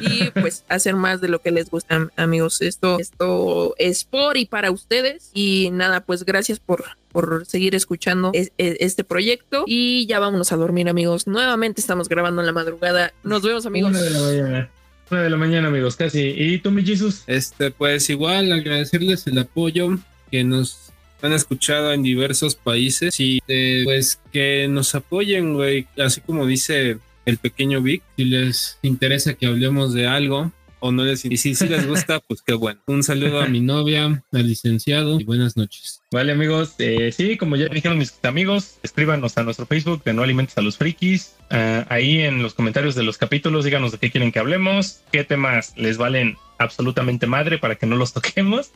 [0.00, 2.60] y pues hacer más de lo que les gusta, amigos.
[2.62, 8.30] Esto, esto es por y para ustedes y nada, pues gracias por por seguir escuchando
[8.32, 12.52] es- es- este proyecto y ya vámonos a dormir amigos nuevamente estamos grabando en la
[12.54, 14.70] madrugada nos vemos amigos Una de la mañana.
[15.10, 16.20] Una de la mañana, amigos, casi.
[16.34, 17.24] ¿Y tú, mi Jesus?
[17.26, 19.98] Este, pues igual agradecerles el apoyo
[20.30, 20.91] que nos
[21.22, 26.98] han escuchado en diversos países y eh, pues que nos apoyen, güey, así como dice
[27.24, 30.52] el pequeño Vic, si les interesa que hablemos de algo
[30.82, 32.80] o no les y si, si les gusta, pues qué bueno.
[32.86, 36.02] Un saludo a mi novia, al licenciado y buenas noches.
[36.10, 36.74] Vale, amigos.
[36.78, 40.60] eh, sí, como ya dijeron mis amigos, escríbanos a nuestro Facebook de No Alimentes a
[40.60, 41.36] los Frikis.
[41.50, 45.22] Ah, ahí en los comentarios de los capítulos, díganos de qué quieren que hablemos, qué
[45.22, 48.72] temas les valen absolutamente madre para que no los toquemos.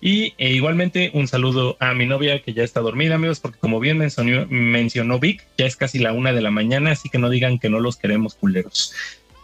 [0.00, 3.80] Y eh, igualmente un saludo a mi novia que ya está dormida, amigos, porque como
[3.80, 7.28] bien mencionó, mencionó Vic, ya es casi la una de la mañana, así que no
[7.30, 8.94] digan que no los queremos culeros.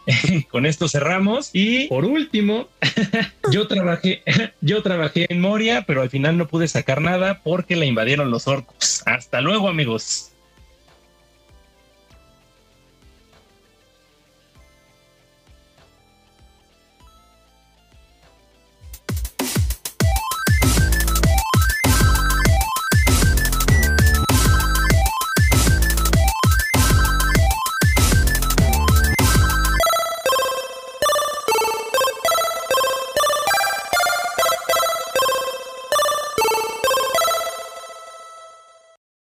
[0.51, 2.69] Con esto cerramos y por último,
[3.53, 4.23] yo trabajé,
[4.61, 8.49] yo trabajé en Moria, pero al final no pude sacar nada porque la invadieron los
[8.49, 9.03] orcos.
[9.07, 10.34] Hasta luego, amigos.